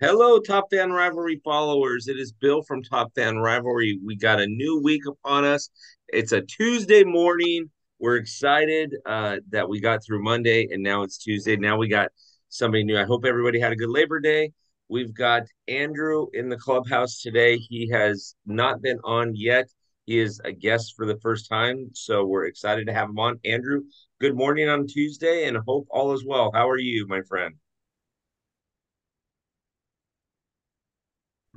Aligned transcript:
Hello, 0.00 0.38
Top 0.38 0.66
Fan 0.70 0.92
Rivalry 0.92 1.40
followers. 1.42 2.06
It 2.06 2.20
is 2.20 2.30
Bill 2.30 2.62
from 2.62 2.84
Top 2.84 3.12
Fan 3.16 3.38
Rivalry. 3.38 3.98
We 4.06 4.14
got 4.14 4.40
a 4.40 4.46
new 4.46 4.80
week 4.80 5.02
upon 5.08 5.44
us. 5.44 5.70
It's 6.06 6.30
a 6.30 6.40
Tuesday 6.40 7.02
morning. 7.02 7.68
We're 7.98 8.14
excited 8.14 8.94
uh, 9.04 9.38
that 9.50 9.68
we 9.68 9.80
got 9.80 10.04
through 10.04 10.22
Monday 10.22 10.68
and 10.70 10.84
now 10.84 11.02
it's 11.02 11.18
Tuesday. 11.18 11.56
Now 11.56 11.78
we 11.78 11.88
got 11.88 12.12
somebody 12.48 12.84
new. 12.84 12.96
I 12.96 13.06
hope 13.06 13.24
everybody 13.24 13.58
had 13.58 13.72
a 13.72 13.76
good 13.76 13.88
Labor 13.88 14.20
Day. 14.20 14.52
We've 14.88 15.12
got 15.12 15.42
Andrew 15.66 16.28
in 16.32 16.48
the 16.48 16.58
clubhouse 16.58 17.20
today. 17.20 17.56
He 17.56 17.88
has 17.88 18.36
not 18.46 18.80
been 18.80 19.00
on 19.02 19.34
yet. 19.34 19.68
He 20.06 20.20
is 20.20 20.40
a 20.44 20.52
guest 20.52 20.94
for 20.96 21.06
the 21.06 21.18
first 21.18 21.48
time. 21.48 21.90
So 21.92 22.24
we're 22.24 22.46
excited 22.46 22.86
to 22.86 22.94
have 22.94 23.08
him 23.08 23.18
on. 23.18 23.40
Andrew, 23.44 23.80
good 24.20 24.36
morning 24.36 24.68
on 24.68 24.86
Tuesday 24.86 25.48
and 25.48 25.56
hope 25.66 25.88
all 25.90 26.12
is 26.12 26.24
well. 26.24 26.52
How 26.54 26.68
are 26.68 26.78
you, 26.78 27.04
my 27.08 27.22
friend? 27.22 27.56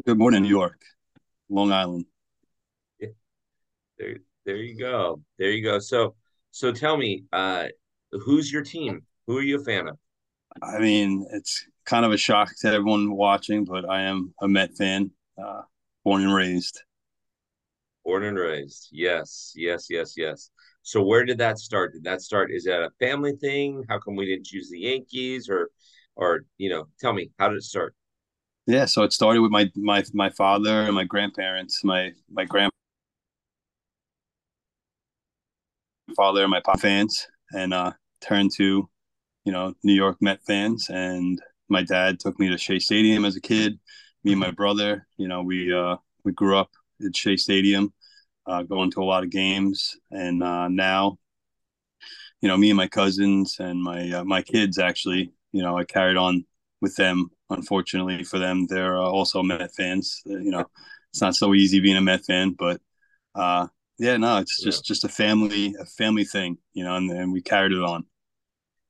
Good 0.03 0.17
morning, 0.17 0.41
New 0.41 0.49
York, 0.49 0.81
Long 1.49 1.71
Island. 1.71 2.05
There, 2.99 4.17
there 4.45 4.55
you 4.55 4.75
go. 4.75 5.21
There 5.37 5.51
you 5.51 5.63
go. 5.63 5.77
So, 5.77 6.15
so 6.49 6.71
tell 6.71 6.97
me, 6.97 7.25
uh, 7.31 7.67
who's 8.11 8.51
your 8.51 8.63
team? 8.63 9.03
Who 9.27 9.37
are 9.37 9.43
you 9.43 9.61
a 9.61 9.63
fan 9.63 9.87
of? 9.89 9.99
I 10.63 10.79
mean, 10.79 11.27
it's 11.33 11.67
kind 11.85 12.03
of 12.03 12.11
a 12.11 12.17
shock 12.17 12.49
to 12.61 12.69
everyone 12.69 13.11
watching, 13.15 13.63
but 13.63 13.87
I 13.87 14.01
am 14.01 14.33
a 14.41 14.47
Met 14.47 14.75
fan, 14.75 15.11
uh, 15.37 15.61
born 16.03 16.23
and 16.23 16.33
raised. 16.33 16.81
Born 18.03 18.23
and 18.23 18.37
raised. 18.39 18.89
Yes, 18.91 19.53
yes, 19.55 19.85
yes, 19.87 20.15
yes. 20.17 20.49
So 20.81 21.03
where 21.03 21.25
did 21.25 21.37
that 21.37 21.59
start? 21.59 21.93
Did 21.93 22.05
that 22.05 22.23
start? 22.23 22.49
Is 22.51 22.63
that 22.63 22.81
a 22.81 22.89
family 22.99 23.33
thing? 23.33 23.83
How 23.87 23.99
come 23.99 24.15
we 24.15 24.25
didn't 24.25 24.47
choose 24.47 24.71
the 24.71 24.79
Yankees? 24.79 25.47
Or, 25.47 25.69
or 26.15 26.41
you 26.57 26.69
know, 26.69 26.85
tell 26.99 27.13
me, 27.13 27.29
how 27.37 27.49
did 27.49 27.57
it 27.57 27.63
start? 27.63 27.93
Yeah, 28.67 28.85
so 28.85 29.03
it 29.03 29.13
started 29.13 29.41
with 29.41 29.51
my 29.51 29.71
my 29.75 30.03
my 30.13 30.29
father 30.29 30.83
and 30.83 30.93
my 30.93 31.03
grandparents. 31.03 31.83
My 31.83 32.11
my 32.29 32.45
grandfather 32.45 32.71
and 36.43 36.51
my 36.51 36.59
pop 36.61 36.79
fans, 36.79 37.27
and 37.51 37.73
uh, 37.73 37.91
turned 38.21 38.51
to, 38.57 38.89
you 39.45 39.51
know, 39.51 39.73
New 39.83 39.93
York 39.93 40.17
Met 40.21 40.41
fans. 40.45 40.89
And 40.89 41.41
my 41.69 41.83
dad 41.83 42.19
took 42.19 42.39
me 42.39 42.49
to 42.49 42.57
Shea 42.57 42.79
Stadium 42.79 43.25
as 43.25 43.35
a 43.35 43.41
kid. 43.41 43.79
Me 44.23 44.33
and 44.33 44.41
my 44.41 44.51
brother, 44.51 45.07
you 45.17 45.27
know, 45.27 45.41
we 45.43 45.73
uh, 45.73 45.97
we 46.23 46.31
grew 46.33 46.57
up 46.57 46.71
at 47.05 47.15
Shea 47.15 47.37
Stadium, 47.37 47.93
uh, 48.47 48.63
going 48.63 48.91
to 48.91 49.01
a 49.03 49.05
lot 49.05 49.23
of 49.23 49.31
games. 49.31 49.97
And 50.11 50.43
uh, 50.43 50.67
now, 50.67 51.17
you 52.41 52.47
know, 52.47 52.57
me 52.57 52.69
and 52.69 52.77
my 52.77 52.87
cousins 52.87 53.57
and 53.59 53.81
my 53.81 54.11
uh, 54.11 54.23
my 54.23 54.41
kids 54.41 54.79
actually, 54.79 55.31
you 55.51 55.61
know, 55.61 55.77
I 55.77 55.83
carried 55.83 56.17
on 56.17 56.45
with 56.81 56.95
them 56.95 57.29
unfortunately 57.51 58.23
for 58.23 58.39
them. 58.39 58.67
They're 58.67 58.97
uh, 58.97 59.05
also 59.05 59.43
Met 59.43 59.73
fans. 59.75 60.21
Uh, 60.29 60.37
you 60.37 60.51
know, 60.51 60.65
it's 61.11 61.21
not 61.21 61.35
so 61.35 61.53
easy 61.53 61.79
being 61.79 61.97
a 61.97 62.01
Met 62.01 62.25
fan, 62.25 62.55
but 62.57 62.81
uh, 63.35 63.67
yeah, 63.97 64.17
no, 64.17 64.37
it's 64.37 64.61
just 64.61 64.85
yeah. 64.85 64.93
just 64.93 65.03
a 65.03 65.09
family 65.09 65.75
a 65.79 65.85
family 65.85 66.23
thing, 66.23 66.57
you 66.73 66.83
know, 66.83 66.95
and, 66.95 67.11
and 67.11 67.31
we 67.31 67.41
carried 67.41 67.71
it 67.71 67.83
on. 67.83 68.05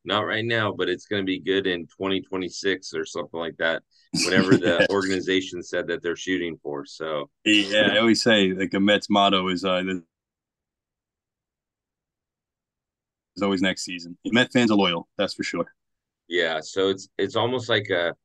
Not 0.03 0.21
right 0.21 0.45
now, 0.45 0.71
but 0.71 0.89
it's 0.89 1.05
going 1.05 1.21
to 1.21 1.25
be 1.25 1.39
good 1.39 1.67
in 1.67 1.81
2026 1.81 2.93
or 2.95 3.05
something 3.05 3.39
like 3.39 3.57
that. 3.57 3.83
Whatever 4.25 4.57
the 4.57 4.77
yes. 4.79 4.87
organization 4.89 5.63
said 5.63 5.87
that 5.87 6.01
they're 6.01 6.15
shooting 6.15 6.57
for. 6.61 6.85
So 6.85 7.29
yeah, 7.45 7.91
I 7.93 7.99
always 7.99 8.21
say 8.21 8.51
like 8.51 8.73
a 8.73 8.79
Mets 8.79 9.09
motto 9.09 9.47
is 9.49 9.63
uh, 9.63 9.83
"It's 13.35 13.41
always 13.41 13.61
next 13.61 13.83
season." 13.83 14.17
Met 14.25 14.51
fans 14.51 14.71
are 14.71 14.77
loyal, 14.77 15.07
that's 15.17 15.33
for 15.33 15.43
sure. 15.43 15.73
Yeah, 16.27 16.61
so 16.61 16.89
it's 16.89 17.09
it's 17.17 17.35
almost 17.35 17.69
like 17.69 17.89
a 17.89 18.15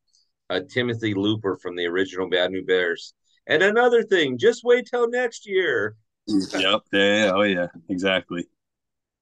a 0.51 0.61
Timothy 0.61 1.15
Looper 1.15 1.57
from 1.57 1.77
the 1.77 1.87
original 1.87 2.29
Bad 2.29 2.53
News 2.53 2.65
Bears. 2.67 3.15
And 3.47 3.63
another 3.63 4.03
thing, 4.03 4.39
just 4.39 4.65
wait 4.65 4.87
till 4.91 5.09
next 5.09 5.47
year. 5.47 5.97
yep. 6.27 6.81
Yeah. 6.93 7.33
Oh, 7.35 7.43
yeah. 7.43 7.69
Exactly. 7.89 8.47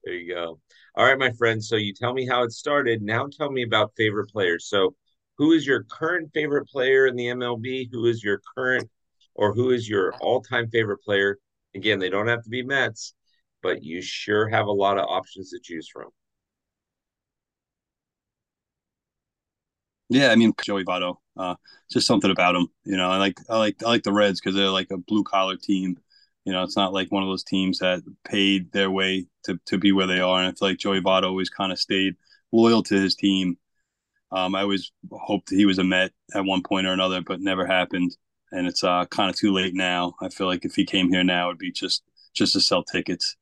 There 0.04 0.14
you 0.14 0.34
go. 0.34 0.60
All 0.96 1.06
right, 1.06 1.18
my 1.18 1.32
friend. 1.32 1.62
So 1.62 1.76
you 1.76 1.92
tell 1.92 2.12
me 2.12 2.26
how 2.26 2.42
it 2.42 2.52
started. 2.52 3.02
Now 3.02 3.26
tell 3.26 3.50
me 3.50 3.62
about 3.62 3.92
favorite 3.96 4.30
players. 4.30 4.66
So, 4.66 4.94
who 5.36 5.52
is 5.52 5.66
your 5.66 5.82
current 5.84 6.30
favorite 6.32 6.66
player 6.68 7.06
in 7.06 7.16
the 7.16 7.26
MLB? 7.26 7.88
Who 7.90 8.06
is 8.06 8.22
your 8.22 8.40
current 8.56 8.88
or 9.34 9.52
who 9.52 9.70
is 9.70 9.88
your 9.88 10.14
all 10.20 10.40
time 10.40 10.68
favorite 10.70 11.02
player? 11.02 11.38
Again, 11.74 11.98
they 11.98 12.08
don't 12.08 12.28
have 12.28 12.44
to 12.44 12.50
be 12.50 12.62
Mets, 12.62 13.14
but 13.62 13.82
you 13.82 14.00
sure 14.00 14.46
have 14.48 14.66
a 14.66 14.72
lot 14.72 14.98
of 14.98 15.06
options 15.08 15.50
to 15.50 15.58
choose 15.60 15.88
from. 15.88 16.10
Yeah, 20.08 20.30
I 20.30 20.36
mean 20.36 20.52
Joey 20.62 20.84
Votto. 20.84 21.16
Uh, 21.36 21.54
just 21.90 22.06
something 22.06 22.30
about 22.30 22.54
him. 22.54 22.68
You 22.84 22.96
know, 22.96 23.10
I 23.10 23.18
like 23.18 23.38
I 23.48 23.58
like 23.58 23.82
I 23.82 23.88
like 23.88 24.02
the 24.02 24.12
Reds 24.12 24.40
because 24.40 24.54
they're 24.54 24.68
like 24.68 24.90
a 24.90 24.98
blue 24.98 25.24
collar 25.24 25.56
team. 25.56 25.98
You 26.44 26.52
know, 26.52 26.62
it's 26.62 26.76
not 26.76 26.92
like 26.92 27.10
one 27.10 27.22
of 27.22 27.28
those 27.28 27.44
teams 27.44 27.78
that 27.78 28.02
paid 28.24 28.70
their 28.72 28.90
way 28.90 29.26
to 29.44 29.58
to 29.66 29.78
be 29.78 29.92
where 29.92 30.06
they 30.06 30.20
are. 30.20 30.38
And 30.38 30.48
I 30.48 30.50
feel 30.52 30.68
like 30.68 30.78
Joey 30.78 31.00
Votto 31.00 31.24
always 31.24 31.50
kind 31.50 31.72
of 31.72 31.78
stayed 31.78 32.16
loyal 32.52 32.82
to 32.84 32.94
his 32.94 33.14
team. 33.14 33.58
Um, 34.30 34.54
I 34.54 34.62
always 34.62 34.92
hoped 35.12 35.50
he 35.50 35.64
was 35.66 35.78
a 35.78 35.84
Met 35.84 36.12
at 36.34 36.44
one 36.44 36.62
point 36.62 36.86
or 36.86 36.92
another, 36.92 37.22
but 37.22 37.40
never 37.40 37.66
happened. 37.66 38.16
And 38.52 38.66
it's 38.66 38.84
uh, 38.84 39.06
kind 39.06 39.30
of 39.30 39.36
too 39.36 39.52
late 39.52 39.74
now. 39.74 40.14
I 40.20 40.28
feel 40.28 40.46
like 40.46 40.64
if 40.64 40.74
he 40.74 40.84
came 40.84 41.10
here 41.10 41.24
now, 41.24 41.48
it'd 41.48 41.58
be 41.58 41.72
just 41.72 42.02
just 42.34 42.52
to 42.54 42.60
sell 42.60 42.84
tickets. 42.84 43.36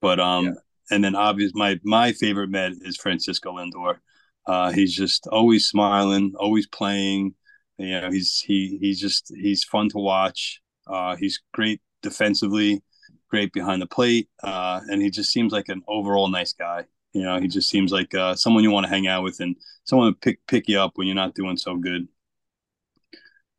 But 0.00 0.20
um, 0.20 0.46
yeah. 0.46 0.52
and 0.90 1.04
then 1.04 1.14
obvious 1.16 1.52
my 1.54 1.80
my 1.84 2.12
favorite 2.12 2.50
Met 2.50 2.72
is 2.82 2.96
Francisco 2.96 3.52
Lindor. 3.52 3.98
Uh, 4.46 4.72
he's 4.72 4.94
just 4.94 5.26
always 5.28 5.66
smiling, 5.66 6.34
always 6.38 6.66
playing. 6.66 7.34
You 7.78 8.00
know, 8.00 8.10
he's 8.10 8.40
he 8.40 8.78
he's 8.80 9.00
just 9.00 9.32
he's 9.36 9.64
fun 9.64 9.88
to 9.90 9.98
watch. 9.98 10.60
Uh, 10.86 11.16
he's 11.16 11.40
great 11.52 11.80
defensively, 12.02 12.82
great 13.28 13.52
behind 13.52 13.82
the 13.82 13.86
plate, 13.86 14.28
uh, 14.42 14.80
and 14.88 15.02
he 15.02 15.10
just 15.10 15.32
seems 15.32 15.52
like 15.52 15.68
an 15.68 15.82
overall 15.88 16.28
nice 16.28 16.52
guy. 16.52 16.84
You 17.12 17.22
know, 17.22 17.40
he 17.40 17.48
just 17.48 17.70
seems 17.70 17.92
like 17.92 18.14
uh, 18.14 18.34
someone 18.34 18.62
you 18.64 18.70
want 18.70 18.84
to 18.84 18.90
hang 18.90 19.06
out 19.06 19.22
with 19.22 19.40
and 19.40 19.56
someone 19.84 20.12
to 20.12 20.18
pick 20.20 20.46
pick 20.46 20.68
you 20.68 20.78
up 20.80 20.92
when 20.96 21.06
you're 21.06 21.16
not 21.16 21.34
doing 21.34 21.56
so 21.56 21.76
good. 21.76 22.08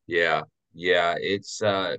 Yeah, 0.07 0.43
yeah, 0.73 1.15
it's. 1.19 1.61
uh 1.61 1.97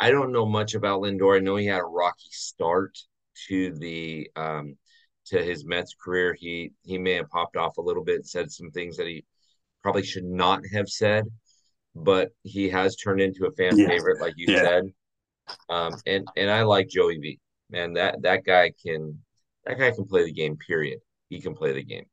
I 0.00 0.10
don't 0.10 0.32
know 0.32 0.46
much 0.46 0.74
about 0.74 1.00
Lindor. 1.02 1.36
I 1.36 1.40
know 1.40 1.56
he 1.56 1.66
had 1.66 1.80
a 1.80 1.84
rocky 1.84 2.28
start 2.30 2.98
to 3.48 3.72
the 3.74 4.30
um, 4.36 4.76
to 5.26 5.42
his 5.42 5.64
Mets 5.64 5.94
career, 5.94 6.34
he 6.38 6.72
he 6.82 6.98
may 6.98 7.14
have 7.14 7.28
popped 7.30 7.56
off 7.56 7.78
a 7.78 7.82
little 7.82 8.04
bit, 8.04 8.26
said 8.26 8.50
some 8.50 8.70
things 8.70 8.96
that 8.96 9.06
he 9.06 9.24
probably 9.82 10.02
should 10.02 10.24
not 10.24 10.62
have 10.72 10.88
said, 10.88 11.24
but 11.94 12.30
he 12.42 12.68
has 12.68 12.96
turned 12.96 13.20
into 13.20 13.46
a 13.46 13.52
fan 13.52 13.76
yeah. 13.78 13.88
favorite, 13.88 14.20
like 14.20 14.34
you 14.36 14.46
yeah. 14.48 14.62
said. 14.62 14.84
Um, 15.68 15.94
and 16.06 16.26
and 16.36 16.50
I 16.50 16.62
like 16.62 16.88
Joey 16.88 17.18
V. 17.18 17.38
Man, 17.70 17.94
that 17.94 18.22
that 18.22 18.44
guy 18.44 18.72
can 18.82 19.18
that 19.64 19.78
guy 19.78 19.90
can 19.90 20.06
play 20.06 20.24
the 20.24 20.32
game. 20.32 20.56
Period. 20.56 21.00
He 21.28 21.40
can 21.40 21.54
play 21.54 21.72
the 21.72 21.82
game. 21.82 22.06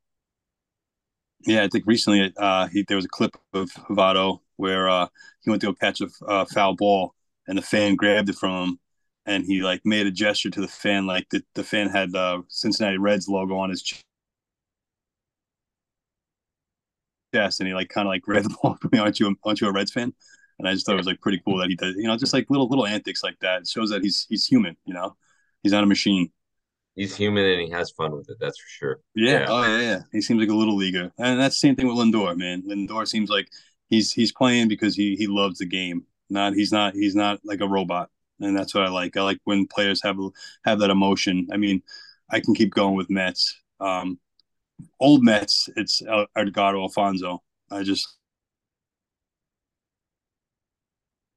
Yeah, 1.45 1.63
I 1.63 1.67
think 1.69 1.85
recently 1.87 2.33
uh, 2.37 2.67
he 2.67 2.83
there 2.87 2.97
was 2.97 3.05
a 3.05 3.09
clip 3.09 3.35
of 3.53 3.69
Votto 3.89 4.39
where 4.57 4.89
uh, 4.89 5.07
he 5.41 5.49
went 5.49 5.61
to 5.61 5.67
go 5.67 5.73
catch 5.73 6.01
of 6.01 6.13
a 6.23 6.25
uh, 6.25 6.45
foul 6.45 6.75
ball 6.75 7.15
and 7.47 7.57
the 7.57 7.61
fan 7.63 7.95
grabbed 7.95 8.29
it 8.29 8.35
from 8.35 8.69
him 8.69 8.79
and 9.25 9.45
he 9.45 9.61
like 9.61 9.81
made 9.85 10.07
a 10.07 10.11
gesture 10.11 10.49
to 10.49 10.61
the 10.61 10.67
fan, 10.67 11.05
like 11.05 11.27
the, 11.29 11.43
the 11.55 11.63
fan 11.63 11.89
had 11.89 12.11
the 12.11 12.43
Cincinnati 12.47 12.97
Reds 12.97 13.27
logo 13.27 13.55
on 13.57 13.69
his 13.69 13.83
chest, 17.33 17.59
and 17.59 17.67
he 17.67 17.73
like 17.73 17.89
kind 17.89 18.07
of 18.07 18.09
like 18.09 18.23
read 18.27 18.43
the 18.45 18.55
ball 18.61 18.77
for 18.81 18.89
me. 18.91 18.99
Aren't 18.99 19.19
you? 19.19 19.35
Aren't 19.43 19.61
you 19.61 19.67
a 19.67 19.73
Reds 19.73 19.91
fan? 19.91 20.13
And 20.59 20.67
I 20.67 20.73
just 20.73 20.85
thought 20.85 20.93
it 20.93 20.97
was 20.97 21.07
like 21.07 21.21
pretty 21.21 21.41
cool 21.43 21.57
that 21.57 21.69
he 21.69 21.75
did, 21.75 21.95
you 21.95 22.03
know, 22.03 22.17
just 22.17 22.33
like 22.33 22.49
little 22.49 22.67
little 22.67 22.85
antics 22.85 23.23
like 23.23 23.39
that. 23.41 23.61
It 23.61 23.67
shows 23.67 23.89
that 23.89 24.03
he's 24.03 24.25
he's 24.29 24.45
human, 24.45 24.77
you 24.85 24.93
know, 24.93 25.15
he's 25.63 25.71
not 25.71 25.83
a 25.83 25.87
machine. 25.87 26.31
He's 26.95 27.15
human 27.15 27.45
and 27.45 27.61
he 27.61 27.69
has 27.69 27.89
fun 27.91 28.11
with 28.11 28.29
it. 28.29 28.37
That's 28.39 28.59
for 28.59 28.67
sure. 28.67 28.99
Yeah. 29.15 29.39
yeah. 29.39 29.45
Oh 29.47 29.63
yeah, 29.63 29.79
yeah. 29.79 29.99
He 30.11 30.21
seems 30.21 30.39
like 30.39 30.49
a 30.49 30.55
little 30.55 30.75
leaguer, 30.75 31.11
and 31.17 31.39
that's 31.39 31.55
the 31.55 31.67
same 31.67 31.75
thing 31.75 31.87
with 31.87 31.95
Lindor, 31.97 32.35
man. 32.37 32.63
Lindor 32.63 33.07
seems 33.07 33.29
like 33.29 33.47
he's 33.89 34.11
he's 34.11 34.31
playing 34.33 34.67
because 34.67 34.95
he 34.95 35.15
he 35.15 35.27
loves 35.27 35.59
the 35.59 35.65
game. 35.65 36.05
Not 36.29 36.53
he's 36.53 36.71
not 36.71 36.93
he's 36.93 37.15
not 37.15 37.39
like 37.43 37.61
a 37.61 37.67
robot 37.67 38.09
and 38.41 38.57
that's 38.57 38.73
what 38.73 38.85
I 38.85 38.89
like. 38.89 39.17
I 39.17 39.23
like 39.23 39.39
when 39.45 39.67
players 39.67 40.01
have 40.03 40.17
have 40.65 40.79
that 40.79 40.89
emotion. 40.89 41.47
I 41.51 41.57
mean, 41.57 41.81
I 42.29 42.39
can 42.39 42.55
keep 42.55 42.71
going 42.73 42.95
with 42.95 43.09
Mets. 43.09 43.59
Um, 43.79 44.19
old 44.99 45.23
Mets, 45.23 45.69
it's 45.77 46.01
Edgardo 46.35 46.81
Alfonzo. 46.81 47.43
I 47.71 47.83
just 47.83 48.17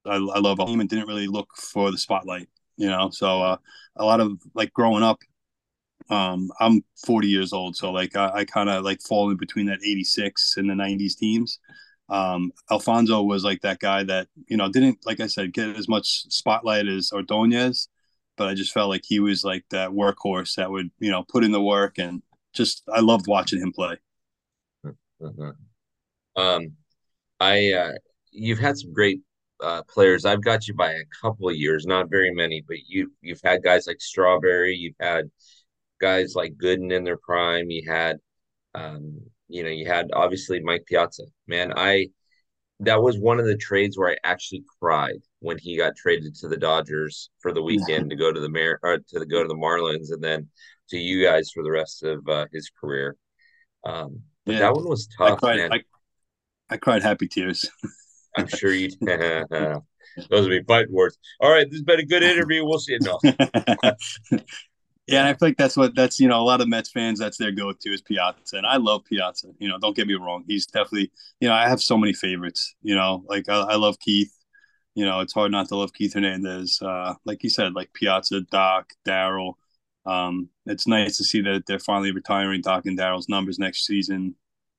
I, 0.07 0.15
I 0.17 0.39
love 0.39 0.59
him 0.61 0.81
and 0.81 0.89
didn't 0.89 1.09
really 1.09 1.27
look 1.27 1.49
for 1.57 1.91
the 1.91 1.99
spotlight, 1.99 2.49
you 2.77 2.89
know. 2.89 3.11
So 3.11 3.43
uh, 3.43 3.57
a 3.97 4.05
lot 4.05 4.21
of 4.21 4.39
like 4.55 4.73
growing 4.73 5.03
up, 5.03 5.21
um, 6.11 6.51
I'm 6.61 6.85
40 7.07 7.29
years 7.29 7.53
old, 7.53 7.77
so 7.77 7.93
like 7.93 8.17
I, 8.17 8.31
I 8.41 8.45
kind 8.45 8.71
of 8.71 8.85
like 8.85 9.03
fall 9.03 9.31
in 9.31 9.39
between 9.39 9.67
that 9.67 9.81
86 9.85 10.57
and 10.57 10.71
the 10.71 10.75
90s 10.75 11.17
teams. 11.17 11.59
Um, 12.09 12.53
Alfonzo 12.71 13.23
was 13.23 13.45
like 13.45 13.63
that 13.63 13.81
guy 13.81 14.05
that 14.05 14.29
you 14.47 14.57
know 14.57 14.71
didn't, 14.71 14.99
like 15.07 15.21
I 15.21 15.27
said, 15.27 15.53
get 15.53 15.77
as 15.77 15.89
much 15.89 16.25
spotlight 16.31 16.87
as 16.87 17.13
Ordonez, 17.13 17.89
but 18.37 18.49
I 18.49 18.55
just 18.55 18.73
felt 18.73 18.91
like 18.91 19.05
he 19.07 19.21
was 19.21 19.45
like 19.45 19.65
that 19.71 19.91
workhorse 19.91 20.57
that 20.57 20.71
would 20.71 20.91
you 20.99 21.11
know 21.11 21.25
put 21.29 21.45
in 21.45 21.53
the 21.53 21.63
work 21.63 21.99
and 21.99 22.23
just 22.53 22.83
I 22.93 23.01
loved 23.01 23.27
watching 23.27 23.61
him 23.61 23.73
play. 23.73 23.97
Um, 26.37 26.73
I 27.39 27.73
uh, 27.73 27.93
you've 28.33 28.59
had 28.59 28.77
some 28.77 28.93
great 28.93 29.21
uh, 29.63 29.83
players. 29.85 30.25
I've 30.25 30.43
got 30.43 30.67
you 30.67 30.75
by 30.75 30.93
a 30.93 31.05
couple 31.23 31.49
of 31.49 31.57
years, 31.57 31.87
not 31.87 32.11
very 32.11 32.33
many, 32.35 32.63
but 32.67 32.79
you 32.87 33.13
you've 33.23 33.41
had 33.43 33.63
guys 33.63 33.87
like 33.87 34.01
Strawberry, 34.01 34.75
you've 34.75 34.97
had 34.99 35.31
guys 36.01 36.35
like 36.35 36.55
Gooden 36.55 36.93
in 36.93 37.05
their 37.05 37.19
prime, 37.19 37.71
you 37.71 37.89
had 37.89 38.19
um, 38.75 39.21
you 39.49 39.63
know, 39.63 39.71
you 39.71 39.87
had 39.87 40.11
obviously 40.13 40.61
Mike 40.61 40.85
Piazza. 40.87 41.25
Man, 41.47 41.73
I 41.77 42.09
that 42.81 43.03
was 43.03 43.19
one 43.19 43.39
of 43.39 43.47
the 43.47 43.57
trades 43.57 43.97
where 43.97 44.11
I 44.11 44.17
actually 44.25 44.65
cried 44.81 45.21
when 45.41 45.59
he 45.59 45.77
got 45.77 45.97
traded 45.97 46.35
to 46.37 46.49
the 46.49 46.57
Dodgers 46.57 47.31
for 47.41 47.53
the 47.53 47.63
weekend 47.63 48.11
to 48.11 48.17
go 48.17 48.33
to 48.33 48.41
the 48.41 48.49
Mar 48.49 48.81
or 48.83 48.99
to 48.99 49.19
the, 49.19 49.27
go 49.27 49.43
to 49.43 49.49
the 49.49 49.55
Marlins 49.55 50.11
and 50.11 50.23
then 50.23 50.49
to 50.91 50.99
you 50.99 51.25
guys 51.25 51.51
for 51.53 51.63
the 51.63 51.71
rest 51.71 52.03
of 52.03 52.27
uh, 52.29 52.47
his 52.53 52.71
career. 52.81 53.17
Um, 53.85 54.21
but 54.45 54.55
yeah. 54.55 54.59
that 54.61 54.75
one 54.75 54.89
was 54.89 55.09
tough, 55.19 55.33
I 55.33 55.37
cried, 55.37 55.57
man. 55.57 55.73
I, 55.73 55.81
I 56.71 56.77
cried 56.77 57.03
happy 57.03 57.29
tears. 57.29 57.69
I'm 58.37 58.49
sure 58.49 58.73
you. 58.73 58.91
Those 60.31 60.49
would 60.49 60.51
be 60.51 60.63
fighting 60.67 60.93
words. 60.93 61.19
All 61.41 61.51
right, 61.51 61.69
this 61.69 61.79
has 61.79 61.83
been 61.83 62.01
a 62.01 62.05
good 62.05 62.23
interview. 62.23 62.65
We'll 62.65 62.79
see 62.79 62.97
you. 63.01 63.01
No. 63.01 64.41
Yeah, 65.07 65.21
and 65.21 65.29
I 65.29 65.35
feel 65.35 65.49
like 65.49 65.59
that's 65.59 65.77
what 65.77 65.95
that's 65.95 66.19
you 66.19 66.29
know 66.29 66.41
a 66.41 66.45
lot 66.45 66.61
of 66.63 66.69
Mets 66.69 66.91
fans 66.91 67.19
that's 67.19 67.37
their 67.37 67.53
go-to 67.53 67.93
is 67.93 68.01
Piazza, 68.01 68.57
and 68.57 68.67
I 68.67 68.79
love 68.79 69.05
Piazza. 69.05 69.49
You 69.59 69.69
know, 69.69 69.79
don't 69.79 69.95
get 69.95 70.07
me 70.07 70.15
wrong, 70.15 70.45
he's 70.47 70.67
definitely 70.67 71.13
you 71.41 71.49
know 71.49 71.55
I 71.55 71.69
have 71.69 71.83
so 71.83 71.99
many 71.99 72.15
favorites. 72.15 72.75
You 72.83 72.95
know, 72.95 73.25
like 73.29 73.49
I, 73.49 73.61
I 73.61 73.77
love 73.77 73.99
Keith. 74.01 74.33
You 74.95 75.05
know, 75.05 75.21
it's 75.21 75.35
hard 75.35 75.51
not 75.51 75.69
to 75.69 75.77
love 75.77 75.93
Keith 75.93 76.15
Hernandez. 76.15 76.81
Uh, 76.81 77.15
like 77.25 77.43
you 77.43 77.51
said, 77.51 77.75
like 77.75 77.93
Piazza, 77.93 78.43
Doc, 78.43 78.93
Darryl. 79.07 79.55
Um, 80.07 80.49
it's 80.67 80.87
nice 80.87 81.17
to 81.19 81.25
see 81.25 81.41
that 81.43 81.65
they're 81.67 81.79
finally 81.79 82.13
retiring 82.13 82.61
Doc 82.63 82.87
and 82.87 82.99
Darryl's 82.99 83.29
numbers 83.29 83.59
next 83.59 83.87
season. 83.87 84.37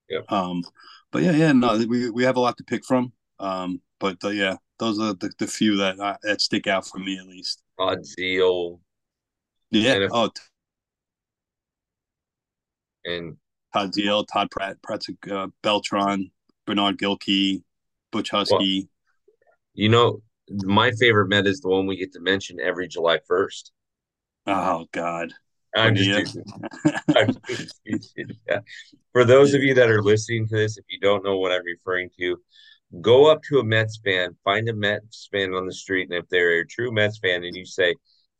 Yep. 0.09 0.31
Um, 0.31 0.63
but 1.11 1.23
yeah, 1.23 1.31
yeah, 1.31 1.51
no, 1.51 1.77
we 1.87 2.09
we 2.09 2.23
have 2.23 2.37
a 2.37 2.39
lot 2.41 2.57
to 2.57 2.63
pick 2.63 2.83
from. 2.83 3.13
Um, 3.39 3.81
but 3.99 4.17
uh, 4.23 4.29
yeah, 4.29 4.55
those 4.79 4.99
are 4.99 5.13
the, 5.13 5.31
the 5.37 5.47
few 5.47 5.77
that 5.77 5.99
uh, 5.99 6.17
that 6.23 6.41
stick 6.41 6.67
out 6.67 6.87
for 6.87 6.97
me 6.97 7.17
at 7.17 7.27
least. 7.27 7.61
Zeile, 7.79 8.79
yeah. 9.79 9.93
And 9.95 10.09
oh. 10.11 10.29
And 13.05 13.37
Todd 13.73 13.91
Zeile, 13.93 14.25
Todd 14.31 14.49
Pratt, 14.51 14.81
Pratt's 14.81 15.09
uh, 15.31 15.47
Beltran, 15.61 16.31
Bernard 16.65 16.97
Gilkey, 16.97 17.63
Butch 18.11 18.31
Huskey. 18.31 18.49
Well, 18.51 18.89
you 19.73 19.89
know, 19.89 20.21
my 20.49 20.91
favorite 20.91 21.27
Met 21.27 21.47
is 21.47 21.59
the 21.59 21.69
one 21.69 21.85
we 21.85 21.97
get 21.97 22.13
to 22.13 22.19
mention 22.19 22.59
every 22.59 22.87
July 22.87 23.19
1st. 23.29 23.71
Oh, 24.47 24.85
God. 24.91 25.33
I'm 25.75 25.93
just, 25.95 26.37
I'm 27.15 27.35
just 27.47 27.81
yeah. 28.47 28.59
For 29.11 29.25
those 29.25 29.53
of 29.53 29.61
you 29.61 29.73
that 29.73 29.89
are 29.89 30.01
listening 30.01 30.47
to 30.47 30.55
this, 30.55 30.77
if 30.77 30.85
you 30.87 30.99
don't 31.01 31.23
know 31.23 31.37
what 31.37 31.51
I'm 31.51 31.65
referring 31.65 32.09
to, 32.17 32.37
go 33.01 33.29
up 33.29 33.41
to 33.49 33.59
a 33.59 33.63
Mets 33.63 33.99
fan, 34.03 34.37
find 34.45 34.69
a 34.69 34.73
Mets 34.73 35.27
fan 35.31 35.53
on 35.53 35.65
the 35.65 35.73
street, 35.73 36.09
and 36.09 36.17
if 36.17 36.29
they're 36.29 36.61
a 36.61 36.67
true 36.67 36.93
Mets 36.93 37.17
fan, 37.17 37.43
and 37.43 37.55
you 37.55 37.65
say, 37.65 37.93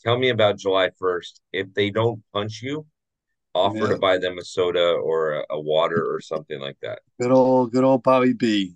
tell 0.06 0.18
me 0.18 0.30
about 0.30 0.58
July 0.58 0.90
1st. 1.02 1.40
If 1.52 1.74
they 1.74 1.90
don't 1.90 2.22
punch 2.32 2.62
you, 2.62 2.86
offer 3.54 3.78
yeah. 3.78 3.88
to 3.88 3.98
buy 3.98 4.18
them 4.18 4.38
a 4.38 4.44
soda 4.44 4.92
or 4.92 5.34
a, 5.34 5.46
a, 5.52 5.60
water 5.60 6.14
or 6.14 6.22
something 6.22 6.60
like 6.60 6.78
that. 6.82 7.00
Good 7.20 7.32
old, 7.32 7.72
good 7.72 7.84
old 7.84 8.04
Bobby 8.04 8.34
B. 8.34 8.76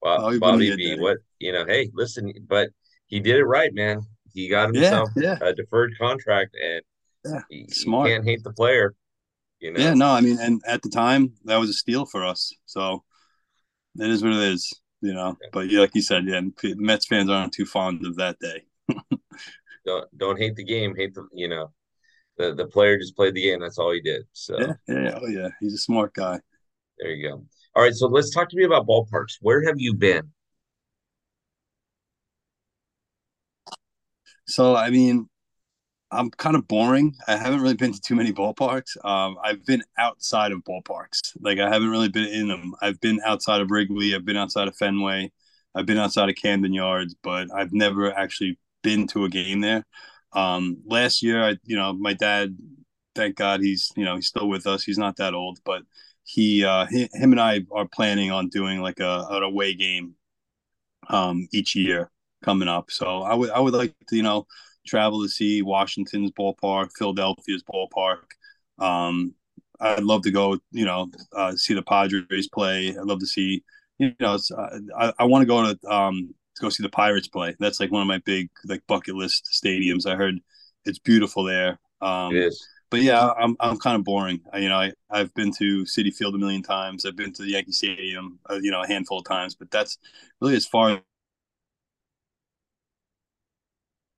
Bobby, 0.00 0.38
Bobby 0.38 0.76
B. 0.76 0.96
What 0.98 1.18
you 1.38 1.52
know? 1.52 1.66
Hey, 1.66 1.90
listen, 1.92 2.32
but 2.48 2.70
he 3.06 3.20
did 3.20 3.36
it 3.36 3.44
right, 3.44 3.72
man. 3.74 4.00
He 4.32 4.48
got 4.48 4.72
himself 4.72 5.10
yeah, 5.16 5.36
yeah. 5.40 5.48
a 5.48 5.54
deferred 5.54 5.92
contract, 5.98 6.56
and 6.62 6.82
yeah, 7.24 7.42
he, 7.50 7.66
smart. 7.68 8.08
Can't 8.08 8.24
hate 8.24 8.42
the 8.42 8.52
player. 8.52 8.94
You 9.58 9.72
know? 9.72 9.80
Yeah, 9.80 9.92
no, 9.92 10.06
I 10.06 10.22
mean, 10.22 10.38
and 10.40 10.62
at 10.66 10.80
the 10.80 10.88
time 10.88 11.34
that 11.44 11.58
was 11.58 11.68
a 11.68 11.74
steal 11.74 12.06
for 12.06 12.24
us. 12.24 12.54
So 12.64 13.04
it 13.98 14.08
is 14.08 14.22
what 14.22 14.32
it 14.32 14.42
is, 14.52 14.72
you 15.02 15.12
know. 15.12 15.36
But 15.52 15.68
yeah, 15.68 15.80
like 15.80 15.94
you 15.94 16.00
said, 16.00 16.24
yeah, 16.26 16.40
Mets 16.76 17.06
fans 17.06 17.28
aren't 17.28 17.52
too 17.52 17.66
fond 17.66 18.06
of 18.06 18.16
that 18.16 18.38
day. 18.38 18.64
don't 19.84 20.18
don't 20.18 20.38
hate 20.38 20.56
the 20.56 20.64
game, 20.64 20.94
hate 20.96 21.14
the 21.14 21.26
you 21.32 21.48
know, 21.48 21.72
the 22.38 22.54
the 22.54 22.66
player 22.66 22.98
just 22.98 23.16
played 23.16 23.34
the 23.34 23.42
game. 23.42 23.60
That's 23.60 23.78
all 23.78 23.92
he 23.92 24.00
did. 24.00 24.22
So 24.32 24.58
yeah, 24.58 24.72
yeah, 24.88 25.18
oh 25.22 25.28
yeah, 25.28 25.48
he's 25.60 25.74
a 25.74 25.78
smart 25.78 26.14
guy. 26.14 26.40
There 26.98 27.10
you 27.10 27.28
go. 27.28 27.44
All 27.76 27.82
right, 27.82 27.94
so 27.94 28.08
let's 28.08 28.30
talk 28.30 28.48
to 28.50 28.56
me 28.56 28.64
about 28.64 28.86
ballparks. 28.86 29.38
Where 29.40 29.64
have 29.66 29.76
you 29.78 29.94
been? 29.94 30.32
So 34.46 34.74
I 34.76 34.90
mean, 34.90 35.28
I'm 36.10 36.30
kind 36.30 36.56
of 36.56 36.66
boring. 36.66 37.14
I 37.28 37.36
haven't 37.36 37.60
really 37.60 37.76
been 37.76 37.92
to 37.92 38.00
too 38.00 38.16
many 38.16 38.32
ballparks. 38.32 39.02
Um, 39.04 39.36
I've 39.44 39.64
been 39.64 39.82
outside 39.98 40.52
of 40.52 40.64
ballparks. 40.64 41.36
Like 41.40 41.58
I 41.58 41.68
haven't 41.68 41.90
really 41.90 42.08
been 42.08 42.24
in 42.26 42.48
them. 42.48 42.74
I've 42.82 43.00
been 43.00 43.20
outside 43.24 43.60
of 43.60 43.70
Wrigley. 43.70 44.14
I've 44.14 44.24
been 44.24 44.36
outside 44.36 44.68
of 44.68 44.76
Fenway. 44.76 45.30
I've 45.74 45.86
been 45.86 45.98
outside 45.98 46.28
of 46.28 46.34
Camden 46.34 46.72
Yards, 46.72 47.14
but 47.22 47.48
I've 47.54 47.72
never 47.72 48.12
actually 48.12 48.58
been 48.82 49.06
to 49.08 49.24
a 49.24 49.28
game 49.28 49.60
there. 49.60 49.84
Um, 50.32 50.78
last 50.86 51.22
year, 51.22 51.42
I, 51.42 51.56
you 51.64 51.76
know, 51.76 51.92
my 51.92 52.12
dad, 52.12 52.56
thank 53.14 53.36
God 53.36 53.60
he's, 53.60 53.90
you 53.96 54.04
know, 54.04 54.16
he's 54.16 54.28
still 54.28 54.48
with 54.48 54.66
us. 54.66 54.84
He's 54.84 54.98
not 54.98 55.16
that 55.16 55.34
old, 55.34 55.58
but 55.64 55.82
he, 56.24 56.64
uh, 56.64 56.86
he, 56.86 57.08
him 57.12 57.32
and 57.32 57.40
I 57.40 57.62
are 57.72 57.88
planning 57.88 58.30
on 58.30 58.48
doing 58.48 58.80
like 58.80 59.00
a, 59.00 59.26
an 59.30 59.42
away 59.42 59.74
game, 59.74 60.14
um, 61.08 61.48
each 61.52 61.74
year 61.74 62.10
coming 62.44 62.68
up. 62.68 62.90
So 62.90 63.22
I 63.22 63.34
would, 63.34 63.50
I 63.50 63.60
would 63.60 63.74
like 63.74 63.94
to, 64.08 64.16
you 64.16 64.22
know, 64.22 64.46
travel 64.86 65.22
to 65.22 65.28
see 65.28 65.62
Washington's 65.62 66.30
ballpark, 66.32 66.90
Philadelphia's 66.96 67.64
ballpark. 67.64 68.22
Um, 68.78 69.34
I'd 69.80 70.04
love 70.04 70.22
to 70.22 70.30
go, 70.30 70.58
you 70.70 70.84
know, 70.84 71.10
uh, 71.34 71.52
see 71.56 71.74
the 71.74 71.82
Padres 71.82 72.48
play. 72.48 72.90
I'd 72.90 73.06
love 73.06 73.20
to 73.20 73.26
see, 73.26 73.64
you 73.98 74.12
know, 74.20 74.38
uh, 74.56 74.78
I, 74.96 75.12
I 75.18 75.24
want 75.24 75.42
to 75.42 75.46
go 75.46 75.74
to 75.74 75.90
um, 75.90 76.34
go 76.60 76.68
see 76.68 76.82
the 76.82 76.88
Pirates 76.88 77.28
play. 77.28 77.56
That's 77.58 77.80
like 77.80 77.90
one 77.90 78.02
of 78.02 78.08
my 78.08 78.18
big 78.18 78.50
like 78.64 78.86
bucket 78.86 79.14
list 79.14 79.48
stadiums. 79.52 80.06
I 80.06 80.16
heard 80.16 80.36
it's 80.84 80.98
beautiful 80.98 81.44
there. 81.44 81.78
Um, 82.00 82.34
it 82.34 82.44
is. 82.44 82.66
But 82.90 83.02
yeah, 83.02 83.30
I'm 83.38 83.56
I'm 83.60 83.78
kind 83.78 83.96
of 83.96 84.04
boring. 84.04 84.40
I, 84.52 84.58
you 84.58 84.68
know, 84.68 84.76
I 84.76 84.92
I've 85.10 85.32
been 85.34 85.52
to 85.58 85.84
Citi 85.84 86.14
Field 86.14 86.34
a 86.34 86.38
million 86.38 86.62
times. 86.62 87.06
I've 87.06 87.16
been 87.16 87.32
to 87.34 87.42
the 87.42 87.50
Yankee 87.50 87.72
Stadium, 87.72 88.40
uh, 88.50 88.58
you 88.60 88.70
know, 88.72 88.82
a 88.82 88.86
handful 88.86 89.18
of 89.18 89.24
times. 89.24 89.54
But 89.54 89.70
that's 89.70 89.98
really 90.40 90.56
as 90.56 90.66
far 90.66 91.00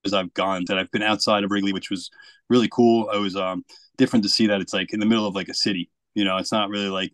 as 0.05 0.15
I've 0.15 0.33
gone. 0.33 0.65
That 0.69 0.79
I've 0.79 0.91
been 0.91 1.03
outside 1.03 1.45
of 1.45 1.51
Wrigley, 1.51 1.75
which 1.75 1.91
was 1.91 2.11
really 2.49 2.69
cool. 2.69 3.11
It 3.11 3.19
was 3.19 3.37
um, 3.37 3.63
different 3.99 4.23
to 4.25 4.31
see 4.31 4.47
that 4.47 4.63
it's 4.63 4.73
like 4.73 4.95
in 4.95 5.01
the 5.01 5.07
middle 5.07 5.27
of 5.27 5.35
like 5.35 5.49
a 5.49 5.55
city. 5.55 5.91
You 6.15 6.25
know, 6.25 6.39
it's 6.39 6.53
not 6.53 6.71
really 6.71 6.89
like 6.89 7.13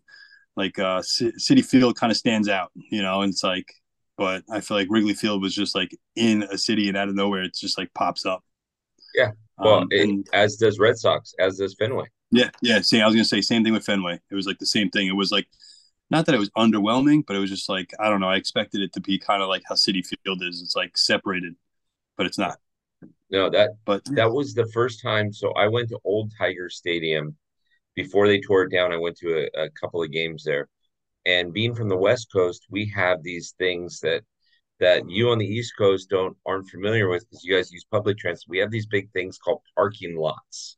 like 0.55 0.79
uh, 0.79 1.01
C- 1.01 1.33
Citi 1.39 1.65
Field 1.65 1.97
kind 1.97 2.11
of 2.11 2.17
stands 2.17 2.47
out. 2.47 2.71
You 2.75 3.01
know, 3.01 3.21
and 3.21 3.33
it's 3.33 3.43
like 3.43 3.73
but 4.19 4.43
I 4.51 4.59
feel 4.59 4.75
like 4.75 4.89
Wrigley 4.89 5.13
Field 5.13 5.41
was 5.41 5.55
just 5.55 5.73
like 5.73 5.97
in 6.17 6.43
a 6.43 6.57
city 6.57 6.89
and 6.89 6.97
out 6.97 7.07
of 7.07 7.15
nowhere, 7.15 7.41
it's 7.41 7.59
just 7.59 7.77
like 7.77 7.93
pops 7.93 8.25
up. 8.25 8.43
Yeah. 9.15 9.31
Well, 9.57 9.75
um, 9.75 9.87
it, 9.91 10.09
and, 10.09 10.27
as 10.33 10.57
does 10.57 10.77
Red 10.77 10.97
Sox, 10.97 11.33
as 11.39 11.57
does 11.57 11.73
Fenway. 11.79 12.07
Yeah. 12.29 12.49
Yeah. 12.61 12.81
See, 12.81 12.99
I 12.99 13.05
was 13.05 13.15
going 13.15 13.23
to 13.23 13.29
say 13.29 13.39
same 13.39 13.63
thing 13.63 13.71
with 13.71 13.85
Fenway. 13.85 14.19
It 14.29 14.35
was 14.35 14.45
like 14.45 14.59
the 14.59 14.65
same 14.65 14.89
thing. 14.89 15.07
It 15.07 15.15
was 15.15 15.31
like, 15.31 15.47
not 16.09 16.25
that 16.25 16.35
it 16.35 16.39
was 16.39 16.49
underwhelming, 16.49 17.23
but 17.25 17.37
it 17.37 17.39
was 17.39 17.49
just 17.49 17.69
like, 17.69 17.93
I 17.97 18.09
don't 18.09 18.19
know. 18.19 18.27
I 18.27 18.35
expected 18.35 18.81
it 18.81 18.91
to 18.93 18.99
be 18.99 19.17
kind 19.17 19.41
of 19.41 19.47
like 19.47 19.63
how 19.65 19.75
Citi 19.75 20.05
Field 20.05 20.43
is. 20.43 20.61
It's 20.61 20.75
like 20.75 20.97
separated, 20.97 21.55
but 22.17 22.25
it's 22.25 22.37
not. 22.37 22.57
No, 23.31 23.49
that, 23.49 23.69
but 23.85 24.01
that 24.15 24.29
was 24.29 24.53
the 24.53 24.67
first 24.73 25.01
time. 25.01 25.31
So 25.31 25.53
I 25.53 25.69
went 25.69 25.87
to 25.89 25.99
Old 26.03 26.33
Tiger 26.37 26.69
Stadium 26.69 27.37
before 27.95 28.27
they 28.27 28.41
tore 28.41 28.63
it 28.63 28.71
down. 28.71 28.91
I 28.91 28.97
went 28.97 29.15
to 29.19 29.47
a, 29.55 29.63
a 29.63 29.69
couple 29.69 30.03
of 30.03 30.11
games 30.11 30.43
there 30.43 30.67
and 31.25 31.53
being 31.53 31.75
from 31.75 31.89
the 31.89 31.97
west 31.97 32.27
coast 32.31 32.65
we 32.69 32.85
have 32.85 33.21
these 33.23 33.53
things 33.57 33.99
that 33.99 34.23
that 34.79 35.09
you 35.09 35.29
on 35.29 35.37
the 35.37 35.45
east 35.45 35.73
coast 35.77 36.09
don't 36.09 36.35
aren't 36.45 36.69
familiar 36.69 37.09
with 37.09 37.27
because 37.29 37.43
you 37.43 37.55
guys 37.55 37.71
use 37.71 37.85
public 37.91 38.17
transit. 38.17 38.45
We 38.47 38.59
have 38.59 38.71
these 38.71 38.85
big 38.85 39.11
things 39.11 39.37
called 39.37 39.61
parking 39.75 40.17
lots. 40.17 40.77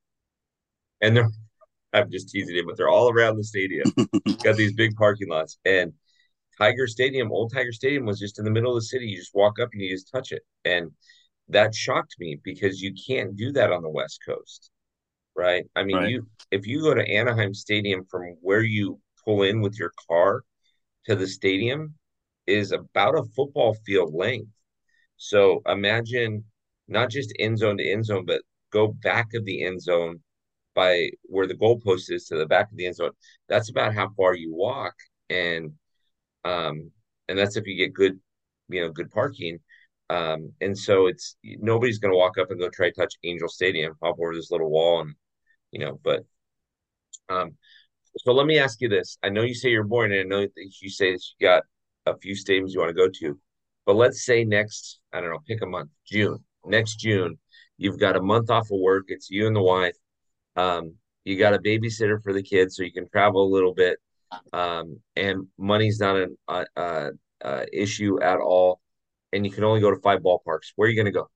And 1.02 1.16
they're 1.16 1.30
i'm 1.94 2.10
just 2.10 2.30
teasing 2.30 2.56
it 2.56 2.66
but 2.66 2.78
they're 2.78 2.90
all 2.90 3.10
around 3.10 3.38
the 3.38 3.44
stadium. 3.44 3.92
Got 4.44 4.56
these 4.56 4.74
big 4.74 4.96
parking 4.96 5.30
lots. 5.30 5.58
And 5.66 5.94
tiger 6.58 6.88
stadium 6.88 7.32
old 7.32 7.54
tiger 7.54 7.72
stadium 7.72 8.06
was 8.06 8.20
just 8.20 8.40
in 8.40 8.46
the 8.46 8.52
middle 8.52 8.72
of 8.72 8.78
the 8.78 8.86
city. 8.86 9.08
You 9.08 9.18
just 9.18 9.36
walk 9.36 9.60
up 9.60 9.70
and 9.74 9.82
you 9.82 9.90
just 9.90 10.12
touch 10.12 10.32
it. 10.32 10.44
And 10.66 10.92
that 11.50 11.76
shocked 11.76 12.16
me 12.18 12.40
because 12.44 12.82
you 12.82 12.94
can't 13.08 13.36
do 13.36 13.52
that 13.54 13.72
on 13.72 13.84
the 13.84 13.90
west 13.90 14.20
coast 14.26 14.72
right? 15.34 15.64
I 15.78 15.84
mean 15.84 15.96
right. 15.96 16.10
you 16.10 16.28
if 16.52 16.68
you 16.68 16.82
go 16.82 16.94
to 16.94 17.10
anaheim 17.10 17.54
stadium 17.54 18.06
from 18.12 18.36
where 18.42 18.64
you 18.64 19.00
pull 19.26 19.44
in 19.44 19.62
with 19.62 19.78
your 19.80 19.92
car 20.08 20.44
to 21.06 21.16
the 21.16 21.28
stadium 21.28 21.96
is 22.48 22.72
about 22.72 23.18
a 23.18 23.24
football 23.36 23.76
field 23.86 24.14
length. 24.14 24.52
So 25.18 25.62
imagine 25.68 26.44
not 26.88 27.10
just 27.10 27.34
end 27.40 27.60
zone 27.60 27.78
to 27.78 27.90
end 27.90 28.06
zone, 28.06 28.26
but 28.26 28.42
go 28.72 28.88
back 28.88 29.34
of 29.34 29.46
the 29.46 29.64
end 29.64 29.82
zone 29.82 30.22
by 30.74 31.10
where 31.24 31.48
the 31.48 31.56
goalpost 31.56 32.12
is 32.12 32.26
to 32.28 32.38
the 32.38 32.46
back 32.46 32.72
of 32.72 32.78
the 32.78 32.86
end 32.86 32.96
zone. 32.96 33.12
That's 33.48 33.70
about 33.70 33.94
how 33.94 34.10
far 34.18 34.36
you 34.36 34.54
walk, 34.54 34.94
and 35.30 35.74
um, 36.44 36.92
and 37.28 37.38
that's 37.38 37.58
if 37.58 37.68
you 37.68 37.78
get 37.78 37.94
good, 37.94 38.20
you 38.70 38.82
know, 38.82 38.90
good 38.92 39.12
parking. 39.12 39.60
Um, 40.10 40.52
and 40.60 40.78
so 40.78 41.08
it's 41.08 41.38
nobody's 41.44 42.00
going 42.00 42.12
to 42.12 42.18
walk 42.18 42.38
up 42.38 42.52
and 42.52 42.60
go 42.60 42.70
try 42.70 42.90
to 42.90 42.96
touch 42.96 43.16
Angel 43.24 43.48
Stadium, 43.48 43.96
hop 44.02 44.18
over 44.20 44.36
this 44.36 44.52
little 44.52 44.70
wall, 44.70 45.02
and 45.02 45.16
you 45.72 45.80
know, 45.80 46.00
but 46.04 46.26
um, 47.30 47.56
so 48.18 48.34
let 48.34 48.46
me 48.46 48.60
ask 48.60 48.82
you 48.82 48.90
this. 48.90 49.18
I 49.24 49.30
know 49.30 49.44
you 49.44 49.54
say 49.54 49.70
you're 49.70 49.84
born, 49.84 50.12
and 50.12 50.22
I 50.22 50.24
know 50.24 50.42
that 50.42 50.72
you 50.82 50.90
say 50.90 51.14
that 51.14 51.24
you 51.40 51.48
got 51.48 51.64
a 52.06 52.18
few 52.18 52.34
stadiums 52.34 52.74
you 52.74 52.80
want 52.80 52.90
to 52.90 52.94
go 52.94 53.10
to. 53.20 53.40
But 53.86 53.96
let's 53.96 54.26
say 54.26 54.44
next, 54.44 55.00
I 55.14 55.22
don't 55.22 55.30
know, 55.30 55.40
pick 55.48 55.62
a 55.62 55.66
month, 55.66 55.90
June. 56.06 56.40
Next 56.66 56.98
June, 56.98 57.38
you've 57.78 58.00
got 58.00 58.16
a 58.16 58.22
month 58.22 58.50
off 58.50 58.72
of 58.72 58.80
work. 58.80 59.06
It's 59.08 59.30
you 59.30 59.48
and 59.48 59.56
the 59.56 59.62
wife. 59.62 59.96
Um, 60.56 60.96
you 61.24 61.38
got 61.38 61.54
a 61.54 61.60
babysitter 61.60 62.22
for 62.22 62.34
the 62.34 62.44
kids, 62.44 62.76
so 62.76 62.84
you 62.84 62.92
can 62.92 63.10
travel 63.10 63.44
a 63.44 63.52
little 63.54 63.74
bit. 63.74 63.98
Um, 64.54 65.00
and 65.16 65.48
money's 65.58 66.00
not 66.00 66.18
an 66.18 66.38
uh, 66.48 66.66
uh, 66.76 67.10
uh, 67.44 67.66
issue 67.72 68.22
at 68.22 68.40
all. 68.40 68.82
And 69.34 69.46
you 69.46 69.52
can 69.52 69.64
only 69.64 69.82
go 69.82 69.92
to 69.92 70.00
five 70.02 70.20
ballparks. 70.20 70.74
Where 70.76 70.88
are 70.88 70.90
you 70.90 70.96
going 70.96 71.06
to 71.06 71.12
go? 71.12 71.30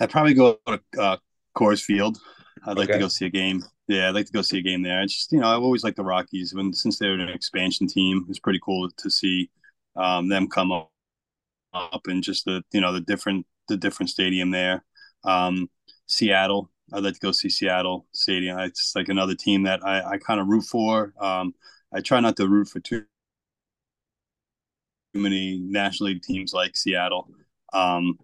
I'd 0.00 0.10
probably 0.10 0.34
go 0.34 0.58
to 0.66 0.80
uh, 0.98 1.16
Coors 1.56 1.82
Field. 1.82 2.18
I'd 2.66 2.76
like 2.76 2.88
okay. 2.88 2.98
to 2.98 3.04
go 3.04 3.08
see 3.08 3.26
a 3.26 3.30
game. 3.30 3.62
Yeah, 3.90 4.08
I'd 4.08 4.14
like 4.14 4.26
to 4.26 4.32
go 4.32 4.42
see 4.42 4.58
a 4.58 4.62
game 4.62 4.82
there. 4.82 5.02
It's 5.02 5.14
just 5.14 5.32
you 5.32 5.40
know 5.40 5.48
I've 5.48 5.62
always 5.62 5.82
liked 5.82 5.96
the 5.96 6.04
Rockies. 6.04 6.54
When 6.54 6.72
since 6.72 6.98
they're 6.98 7.14
an 7.14 7.28
expansion 7.28 7.88
team, 7.88 8.24
it's 8.28 8.38
pretty 8.38 8.60
cool 8.62 8.88
to 8.88 9.10
see 9.10 9.50
um, 9.96 10.28
them 10.28 10.48
come 10.48 10.70
up, 10.70 10.92
up 11.74 12.06
and 12.06 12.22
just 12.22 12.44
the 12.44 12.62
you 12.72 12.80
know 12.80 12.92
the 12.92 13.00
different 13.00 13.46
the 13.68 13.76
different 13.76 14.10
stadium 14.10 14.50
there. 14.50 14.84
Um, 15.24 15.70
Seattle, 16.06 16.70
I'd 16.92 17.04
like 17.04 17.14
to 17.14 17.20
go 17.20 17.32
see 17.32 17.50
Seattle 17.50 18.06
Stadium. 18.12 18.58
It's 18.60 18.94
like 18.96 19.08
another 19.08 19.34
team 19.34 19.64
that 19.64 19.84
I, 19.84 20.12
I 20.12 20.18
kind 20.18 20.40
of 20.40 20.48
root 20.48 20.64
for. 20.64 21.14
Um, 21.20 21.54
I 21.92 22.00
try 22.00 22.20
not 22.20 22.36
to 22.38 22.48
root 22.48 22.68
for 22.68 22.80
too 22.80 23.04
many 25.14 25.58
National 25.58 26.08
League 26.10 26.22
teams 26.22 26.52
like 26.52 26.76
Seattle. 26.76 27.28
Um, 27.72 28.18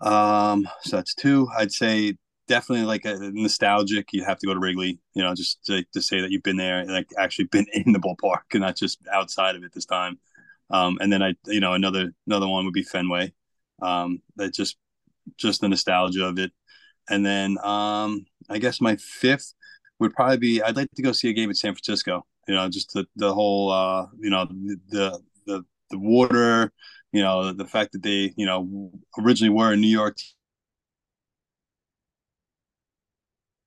um, 0.00 0.68
so 0.82 0.96
that's 0.96 1.14
two. 1.14 1.48
I'd 1.56 1.72
say 1.72 2.16
definitely 2.48 2.84
like 2.84 3.04
a 3.04 3.16
nostalgic. 3.32 4.12
You 4.12 4.24
have 4.24 4.38
to 4.38 4.46
go 4.46 4.54
to 4.54 4.60
Wrigley, 4.60 4.98
you 5.14 5.22
know, 5.22 5.34
just 5.34 5.64
to, 5.66 5.84
to 5.92 6.02
say 6.02 6.20
that 6.20 6.30
you've 6.30 6.42
been 6.42 6.56
there, 6.56 6.78
and 6.78 6.90
like 6.90 7.08
actually 7.18 7.46
been 7.46 7.66
in 7.72 7.92
the 7.92 7.98
ballpark 7.98 8.42
and 8.52 8.62
not 8.62 8.76
just 8.76 8.98
outside 9.12 9.56
of 9.56 9.64
it 9.64 9.72
this 9.72 9.86
time. 9.86 10.18
Um, 10.70 10.98
and 11.00 11.12
then 11.12 11.22
I, 11.22 11.34
you 11.46 11.60
know, 11.60 11.74
another 11.74 12.12
another 12.26 12.48
one 12.48 12.64
would 12.64 12.74
be 12.74 12.82
Fenway. 12.82 13.32
Um, 13.82 14.22
that 14.36 14.54
just 14.54 14.76
just 15.36 15.60
the 15.60 15.68
nostalgia 15.68 16.26
of 16.26 16.38
it. 16.38 16.52
And 17.08 17.24
then 17.24 17.58
um, 17.62 18.26
I 18.48 18.58
guess 18.58 18.80
my 18.80 18.96
fifth 18.96 19.54
would 20.00 20.14
probably 20.14 20.38
be 20.38 20.62
I'd 20.62 20.76
like 20.76 20.90
to 20.96 21.02
go 21.02 21.12
see 21.12 21.28
a 21.30 21.32
game 21.32 21.50
at 21.50 21.56
San 21.56 21.74
Francisco. 21.74 22.26
You 22.48 22.54
know, 22.54 22.68
just 22.68 22.92
the 22.92 23.06
the 23.16 23.32
whole 23.32 23.70
uh, 23.70 24.06
you 24.18 24.30
know 24.30 24.46
the 24.88 25.20
the 25.46 25.64
the 25.90 25.98
water. 25.98 26.72
You 27.12 27.22
know, 27.22 27.52
the 27.52 27.66
fact 27.66 27.92
that 27.92 28.02
they 28.02 28.32
you 28.36 28.46
know 28.46 28.90
originally 29.18 29.54
were 29.54 29.72
a 29.72 29.76
New 29.76 29.88
York 29.88 30.16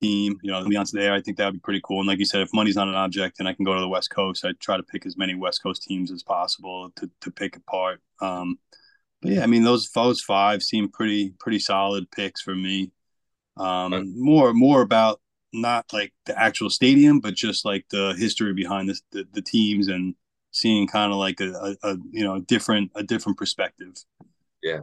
team, 0.02 0.38
you 0.42 0.52
know, 0.52 0.64
the 0.64 0.70
ambiance 0.70 0.92
there, 0.92 1.14
I 1.14 1.22
think 1.22 1.38
that 1.38 1.46
would 1.46 1.56
be 1.56 1.60
pretty 1.60 1.82
cool. 1.84 2.00
And 2.00 2.08
like 2.08 2.20
you 2.20 2.26
said, 2.26 2.42
if 2.42 2.54
money's 2.54 2.76
not 2.76 2.88
an 2.88 2.96
object 2.96 3.40
and 3.40 3.48
I 3.48 3.54
can 3.54 3.66
go 3.66 3.74
to 3.74 3.80
the 3.80 3.88
West 3.88 4.10
Coast, 4.10 4.46
I 4.46 4.52
try 4.60 4.78
to 4.78 4.84
pick 4.84 5.06
as 5.06 5.18
many 5.18 5.36
West 5.36 5.64
Coast 5.64 5.84
teams 5.84 6.12
as 6.12 6.24
possible 6.24 6.92
to, 6.98 7.10
to 7.22 7.32
pick 7.32 7.56
apart. 7.56 8.02
Um, 8.22 8.60
but 9.22 9.32
yeah, 9.32 9.44
I 9.44 9.48
mean, 9.48 9.64
those 9.64 9.90
those 9.92 10.22
five 10.22 10.62
seem 10.62 10.90
pretty 10.90 11.34
pretty 11.40 11.60
solid 11.60 12.10
picks 12.12 12.42
for 12.42 12.56
me. 12.56 12.92
Um, 13.58 14.14
more 14.16 14.54
more 14.54 14.82
about 14.82 15.20
not 15.54 15.92
like 15.92 16.14
the 16.26 16.40
actual 16.40 16.70
stadium, 16.70 17.20
but 17.20 17.34
just 17.34 17.66
like 17.66 17.86
the 17.90 18.16
history 18.18 18.54
behind 18.54 18.90
this, 18.90 19.02
the, 19.12 19.26
the 19.34 19.42
teams 19.42 19.88
and 19.88 20.14
seeing 20.52 20.88
kind 20.88 21.12
of 21.12 21.18
like 21.18 21.40
a, 21.40 21.52
a, 21.52 21.92
a, 21.92 21.98
you 22.12 22.24
know 22.24 22.40
different 22.42 22.92
a 22.96 23.04
different 23.04 23.38
perspective. 23.38 23.94
Yeah, 24.62 24.82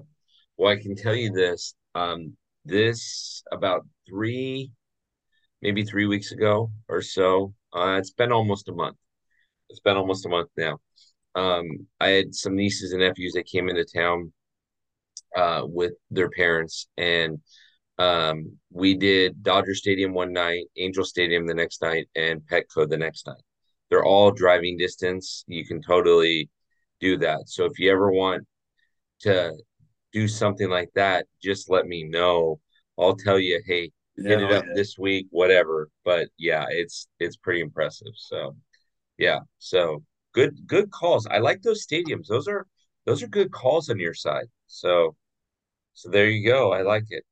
well, 0.56 0.72
I 0.72 0.76
can 0.76 0.96
tell 0.96 1.14
you 1.14 1.30
this. 1.30 1.74
Um, 1.94 2.36
this 2.64 3.42
about 3.52 3.86
three 4.08 4.72
maybe 5.64 5.82
three 5.82 6.06
weeks 6.06 6.30
ago 6.30 6.70
or 6.88 7.00
so. 7.00 7.54
Uh, 7.72 7.96
it's 7.98 8.10
been 8.10 8.30
almost 8.30 8.68
a 8.68 8.72
month. 8.72 8.98
It's 9.70 9.80
been 9.80 9.96
almost 9.96 10.26
a 10.26 10.28
month 10.28 10.50
now. 10.56 10.78
Um, 11.34 11.88
I 11.98 12.10
had 12.10 12.34
some 12.34 12.54
nieces 12.54 12.92
and 12.92 13.00
nephews 13.00 13.32
that 13.32 13.46
came 13.46 13.68
into 13.68 13.84
town 13.84 14.32
uh, 15.34 15.62
with 15.64 15.94
their 16.10 16.28
parents, 16.28 16.86
and 16.96 17.40
um, 17.98 18.56
we 18.70 18.94
did 18.94 19.42
Dodger 19.42 19.74
Stadium 19.74 20.12
one 20.12 20.32
night, 20.32 20.66
Angel 20.76 21.04
Stadium 21.04 21.46
the 21.46 21.54
next 21.54 21.82
night, 21.82 22.08
and 22.14 22.42
Petco 22.42 22.88
the 22.88 22.98
next 22.98 23.26
night. 23.26 23.42
They're 23.88 24.04
all 24.04 24.30
driving 24.30 24.76
distance. 24.76 25.44
You 25.48 25.66
can 25.66 25.80
totally 25.82 26.50
do 27.00 27.16
that. 27.18 27.48
So 27.48 27.64
if 27.64 27.78
you 27.78 27.90
ever 27.90 28.12
want 28.12 28.46
to 29.20 29.54
do 30.12 30.28
something 30.28 30.68
like 30.68 30.90
that, 30.94 31.26
just 31.42 31.70
let 31.70 31.86
me 31.86 32.04
know. 32.04 32.60
I'll 32.98 33.16
tell 33.16 33.38
you, 33.38 33.60
hey, 33.66 33.90
yeah, 34.16 34.38
it 34.38 34.52
up 34.52 34.64
yeah. 34.66 34.72
this 34.74 34.96
week, 34.98 35.26
whatever. 35.30 35.90
But 36.04 36.28
yeah, 36.38 36.66
it's 36.68 37.08
it's 37.18 37.36
pretty 37.36 37.60
impressive. 37.60 38.12
So 38.16 38.56
yeah, 39.18 39.40
so 39.58 40.02
good 40.32 40.66
good 40.66 40.90
calls. 40.90 41.26
I 41.26 41.38
like 41.38 41.62
those 41.62 41.86
stadiums. 41.86 42.26
Those 42.28 42.48
are 42.48 42.66
those 43.06 43.22
are 43.22 43.28
good 43.28 43.52
calls 43.52 43.90
on 43.90 43.98
your 43.98 44.14
side. 44.14 44.46
So 44.66 45.16
so 45.94 46.10
there 46.10 46.28
you 46.28 46.46
go. 46.46 46.72
I 46.72 46.82
like 46.82 47.04
it. 47.10 47.24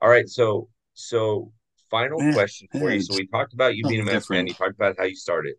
All 0.00 0.08
right, 0.08 0.28
so 0.28 0.68
so 0.94 1.52
final 1.90 2.18
question 2.32 2.68
for 2.72 2.90
you. 2.90 3.00
So 3.02 3.16
we 3.16 3.26
talked 3.26 3.52
about 3.52 3.76
you 3.76 3.84
being 3.84 4.00
a 4.00 4.04
Mets 4.04 4.26
fan. 4.26 4.46
You 4.46 4.54
talked 4.54 4.74
about 4.74 4.96
how 4.98 5.04
you 5.04 5.16
started. 5.16 5.54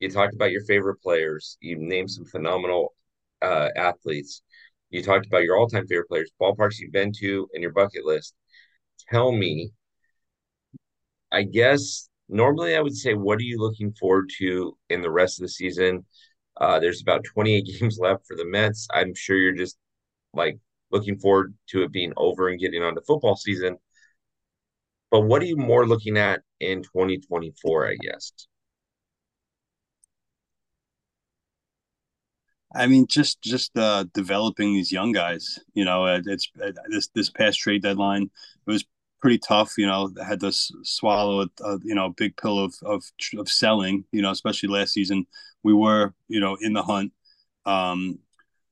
You 0.00 0.10
talked 0.10 0.34
about 0.34 0.50
your 0.50 0.64
favorite 0.64 1.00
players. 1.02 1.56
You 1.60 1.76
named 1.78 2.10
some 2.10 2.24
phenomenal 2.24 2.94
uh, 3.42 3.70
athletes. 3.76 4.42
You 4.90 5.02
talked 5.02 5.26
about 5.26 5.42
your 5.42 5.56
all-time 5.56 5.86
favorite 5.86 6.08
players, 6.08 6.30
ballparks 6.40 6.78
you've 6.78 6.92
been 6.92 7.12
to, 7.20 7.48
and 7.52 7.62
your 7.62 7.72
bucket 7.72 8.04
list. 8.04 8.34
Tell 9.10 9.32
me 9.32 9.72
I 11.34 11.42
guess 11.42 12.08
normally 12.28 12.76
I 12.76 12.80
would 12.80 12.96
say, 12.96 13.14
what 13.14 13.38
are 13.38 13.42
you 13.42 13.58
looking 13.58 13.92
forward 13.92 14.30
to 14.38 14.76
in 14.88 15.02
the 15.02 15.10
rest 15.10 15.40
of 15.40 15.42
the 15.42 15.48
season? 15.48 16.06
Uh, 16.60 16.78
there's 16.78 17.02
about 17.02 17.24
28 17.24 17.66
games 17.80 17.98
left 17.98 18.26
for 18.26 18.36
the 18.36 18.46
Mets. 18.46 18.86
I'm 18.94 19.14
sure 19.14 19.36
you're 19.36 19.52
just 19.52 19.76
like 20.34 20.58
looking 20.92 21.18
forward 21.18 21.54
to 21.70 21.82
it 21.82 21.92
being 21.92 22.12
over 22.16 22.48
and 22.48 22.60
getting 22.60 22.82
on 22.82 22.94
to 22.94 23.02
football 23.02 23.36
season. 23.36 23.78
But 25.10 25.22
what 25.22 25.42
are 25.42 25.46
you 25.46 25.56
more 25.56 25.86
looking 25.86 26.16
at 26.18 26.42
in 26.60 26.82
2024, 26.82 27.88
I 27.88 27.96
guess? 28.00 28.32
I 32.74 32.86
mean, 32.86 33.06
just 33.06 33.40
just 33.40 33.76
uh, 33.78 34.04
developing 34.14 34.72
these 34.74 34.90
young 34.90 35.12
guys. 35.12 35.60
You 35.74 35.84
know, 35.84 36.06
it's 36.06 36.50
this 36.90 37.08
this 37.14 37.30
past 37.30 37.60
trade 37.60 37.82
deadline. 37.82 38.24
It 38.24 38.70
was 38.70 38.84
pretty 39.24 39.38
tough. 39.38 39.72
You 39.78 39.86
know, 39.86 40.12
had 40.22 40.40
to 40.40 40.52
swallow 40.52 41.40
a, 41.40 41.64
a, 41.64 41.78
you 41.82 41.94
know 41.94 42.10
big 42.10 42.36
pill 42.36 42.58
of, 42.58 42.74
of 42.82 43.02
of 43.38 43.48
selling. 43.48 44.04
You 44.12 44.20
know, 44.20 44.30
especially 44.30 44.68
last 44.68 44.92
season, 44.92 45.26
we 45.62 45.72
were 45.72 46.12
you 46.28 46.40
know 46.40 46.58
in 46.60 46.74
the 46.74 46.82
hunt. 46.82 47.10
Um, 47.64 48.18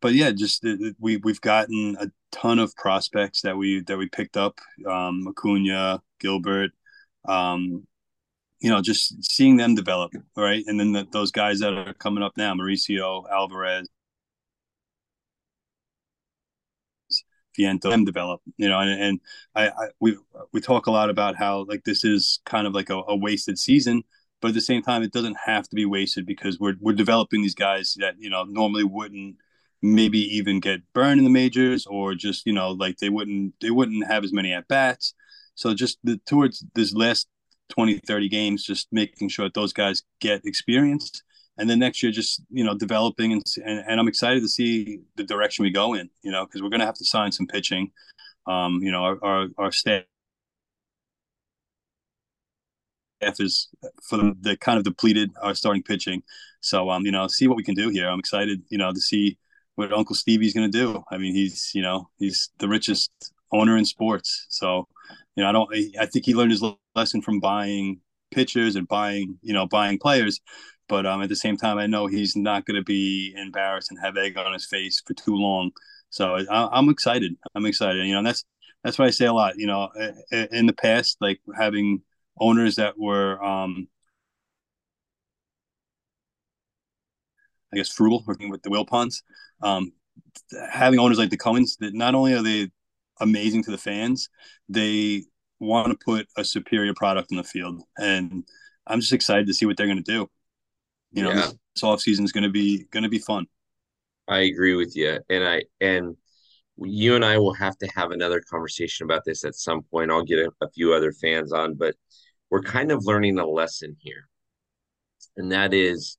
but 0.03 0.13
yeah, 0.13 0.31
just 0.31 0.67
we 1.01 1.17
we've 1.17 1.41
gotten 1.41 1.97
a 1.99 2.09
ton 2.33 2.59
of 2.59 2.77
prospects 2.77 3.41
that 3.43 3.57
we 3.57 3.81
that 3.85 3.97
we 3.97 4.11
picked 4.11 4.37
up. 4.37 4.59
Um, 4.87 5.27
Acuna, 5.27 6.03
Gilbert. 6.21 6.73
Um, 7.25 7.87
you 8.61 8.71
know, 8.71 8.83
just 8.83 9.25
seeing 9.25 9.57
them 9.57 9.75
develop, 9.75 10.13
right? 10.37 10.63
And 10.67 10.79
then 10.79 10.93
the, 10.93 11.07
those 11.13 11.33
guys 11.33 11.61
that 11.61 11.73
are 11.73 11.95
coming 11.95 12.23
up 12.23 12.37
now, 12.37 12.55
Mauricio, 12.55 13.25
Alvarez, 13.33 13.89
Vientos 17.59 17.91
them 17.91 18.05
develop, 18.05 18.41
you 18.57 18.69
know, 18.69 18.79
and, 18.79 19.01
and 19.01 19.21
I, 19.55 19.69
I, 19.69 19.89
we 20.01 20.17
we 20.53 20.61
talk 20.61 20.87
a 20.87 20.91
lot 20.91 21.11
about 21.11 21.37
how 21.37 21.65
like 21.69 21.85
this 21.85 22.05
is 22.05 22.41
kind 22.47 22.67
of 22.67 22.75
like 22.75 22.91
a, 22.91 23.03
a, 23.09 23.17
wasted 23.17 23.59
season, 23.59 24.03
but 24.41 24.49
at 24.49 24.55
the 24.55 24.61
same 24.61 24.83
time, 24.83 25.03
it 25.03 25.13
doesn't 25.13 25.37
have 25.45 25.69
to 25.69 25.77
be 25.77 25.85
wasted 25.85 26.27
because 26.27 26.59
we're 26.59 26.77
we're 26.81 26.93
developing 26.93 27.43
these 27.43 27.55
guys 27.55 27.95
that 28.01 28.15
you 28.19 28.31
know 28.31 28.45
normally 28.45 28.85
wouldn't 28.85 29.37
maybe 29.83 30.19
even 30.37 30.61
get 30.61 30.81
burned 30.93 31.19
in 31.19 31.25
the 31.25 31.31
majors 31.31 31.87
or 31.87 32.15
just 32.15 32.47
you 32.47 32.53
know 32.53 32.71
like 32.71 32.99
they 32.99 33.09
wouldn't 33.09 33.55
they 33.61 33.71
wouldn't 33.71 34.07
have 34.07 34.25
as 34.25 34.33
many 34.33 34.53
at 34.53 34.69
bats. 34.69 35.15
So 35.55 35.75
just 35.75 35.99
the, 36.03 36.19
towards 36.27 36.65
this 36.75 36.95
last 36.95 37.29
20, 37.69 37.99
30 38.07 38.29
games, 38.29 38.65
just 38.65 38.89
making 38.91 39.29
sure 39.29 39.47
that 39.47 39.55
those 39.55 39.73
guys 39.73 40.03
get 40.21 40.45
experience 40.45 41.23
and 41.59 41.69
then 41.69 41.79
next 41.79 42.03
year 42.03 42.13
just 42.13 42.43
you 42.51 42.65
know 42.65 42.77
developing 42.77 43.33
and 43.33 43.43
and, 43.65 43.85
and 43.87 44.01
i'm 44.01 44.09
excited 44.09 44.41
to 44.41 44.49
see 44.49 45.01
the 45.17 45.25
direction 45.25 45.63
we 45.63 45.71
go 45.71 45.95
in 45.95 46.09
you 46.23 46.31
know 46.31 46.45
because 46.47 46.63
we're 46.63 46.69
going 46.69 46.81
to 46.81 46.87
have 46.87 46.95
to 46.95 47.05
sign 47.05 47.33
some 47.33 47.47
pitching. 47.47 47.91
Um 48.47 48.81
you 48.83 48.91
know 48.91 49.03
our 49.03 49.19
our, 49.23 49.49
our 49.59 49.73
staff 49.73 50.05
is 53.39 53.69
for 54.09 54.17
the, 54.17 54.35
the 54.41 54.57
kind 54.57 54.79
of 54.79 54.85
depleted 54.85 55.31
our 55.41 55.55
starting 55.55 55.83
pitching. 55.83 56.23
So 56.61 56.91
um 56.91 57.07
you 57.07 57.13
know 57.13 57.29
see 57.29 57.47
what 57.47 57.57
we 57.57 57.63
can 57.63 57.75
do 57.75 57.89
here. 57.89 58.09
I'm 58.09 58.19
excited 58.19 58.63
you 58.69 58.79
know 58.79 58.93
to 58.93 59.01
see 59.01 59.39
what 59.77 59.93
uncle 59.93 60.17
stevie's 60.17 60.55
going 60.55 60.71
to 60.71 60.79
do. 60.79 61.05
I 61.11 61.19
mean 61.19 61.35
he's 61.35 61.71
you 61.75 61.83
know 61.83 62.09
he's 62.19 62.51
the 62.59 62.69
richest 62.69 63.11
owner 63.53 63.77
in 63.77 63.85
sports. 63.85 64.47
So 64.49 64.89
you 65.37 65.43
know 65.43 65.49
i 65.49 65.53
don't 65.53 65.71
i 66.01 66.07
think 66.07 66.25
he 66.27 66.35
learned 66.35 66.51
his 66.51 66.65
lesson 66.95 67.23
from 67.23 67.41
buying 67.41 68.01
pitchers 68.31 68.77
and 68.77 68.89
buying 68.89 69.39
you 69.43 69.53
know 69.53 69.67
buying 69.67 69.99
players 69.99 70.41
but 70.93 71.07
um, 71.07 71.23
at 71.23 71.31
the 71.31 71.37
same 71.37 71.57
time, 71.57 71.79
I 71.79 71.87
know 71.87 72.07
he's 72.07 72.37
not 72.37 72.67
going 72.67 72.77
to 72.77 72.85
be 72.85 73.33
embarrassed 73.35 73.91
and 73.91 73.99
have 74.03 74.19
egg 74.19 74.37
on 74.37 74.53
his 74.53 74.67
face 74.67 75.01
for 75.07 75.15
too 75.15 75.35
long. 75.35 75.71
So 76.11 76.37
I, 76.51 76.79
am 76.79 76.91
excited. 76.91 77.35
I'm 77.55 77.65
excited. 77.65 78.07
You 78.07 78.13
know, 78.13 78.23
that's 78.23 78.45
that's 78.85 78.99
what 78.99 79.09
I 79.09 79.11
say 79.11 79.25
a 79.25 79.33
lot. 79.33 79.55
You 79.57 79.69
know, 79.69 79.89
in 80.31 80.67
the 80.67 80.75
past, 80.75 81.17
like 81.23 81.41
having 81.57 82.03
owners 82.39 82.77
that 82.77 82.99
were 82.99 83.43
um, 83.43 83.89
I 87.73 87.79
guess 87.79 87.89
frugal 87.89 88.23
working 88.27 88.51
with 88.51 88.61
the 88.61 88.69
Wilpons. 88.69 89.23
Um, 89.63 89.93
having 90.71 91.01
owners 91.01 91.17
like 91.17 91.31
the 91.31 91.39
Cohens 91.39 91.79
that 91.79 91.95
not 91.95 92.15
only 92.15 92.35
are 92.35 92.43
they 92.43 92.71
amazing 93.19 93.65
to 93.65 93.71
the 93.71 93.79
fans, 93.79 94.29
they 94.69 95.23
want 95.59 95.89
to 95.89 96.05
put 96.05 96.29
a 96.37 96.45
superior 96.45 96.93
product 96.93 97.31
in 97.31 97.39
the 97.39 97.45
field, 97.45 97.81
and 97.97 98.45
I'm 98.87 99.01
just 99.01 99.15
excited 99.15 99.47
to 99.47 99.55
see 99.55 99.65
what 99.65 99.79
they're 99.79 99.87
going 99.87 100.05
to 100.05 100.13
do. 100.19 100.29
You 101.13 101.23
know, 101.23 101.33
yeah. 101.33 101.51
this 101.75 101.83
off 101.83 102.01
season 102.01 102.25
is 102.25 102.33
going 102.33 102.45
to 102.45 102.51
be 102.51 102.85
going 102.91 103.03
to 103.03 103.09
be 103.09 103.19
fun. 103.19 103.47
I 104.29 104.41
agree 104.41 104.75
with 104.75 104.97
you, 104.97 105.19
and 105.29 105.45
I 105.45 105.63
and 105.81 106.17
you 106.79 107.15
and 107.15 107.25
I 107.25 107.39
will 107.39 107.55
have 107.55 107.77
to 107.79 107.87
have 107.95 108.11
another 108.11 108.41
conversation 108.41 109.05
about 109.05 109.25
this 109.25 109.45
at 109.45 109.55
some 109.55 109.83
point. 109.83 110.11
I'll 110.11 110.25
get 110.25 110.39
a, 110.39 110.51
a 110.63 110.71
few 110.71 110.95
other 110.95 111.13
fans 111.13 111.53
on, 111.53 111.75
but 111.75 111.95
we're 112.51 112.63
kind 112.63 112.91
of 112.91 113.05
learning 113.05 113.39
a 113.39 113.47
lesson 113.47 113.97
here, 114.01 114.29
and 115.37 115.53
that 115.53 115.75
is, 115.75 116.17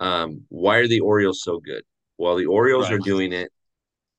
um, 0.00 0.42
why 0.48 0.76
are 0.76 0.88
the 0.88 1.00
Orioles 1.00 1.42
so 1.42 1.60
good? 1.60 1.82
Well, 2.18 2.36
the 2.36 2.46
Orioles 2.46 2.90
right. 2.90 2.94
are 2.94 2.98
doing 2.98 3.32
it 3.32 3.50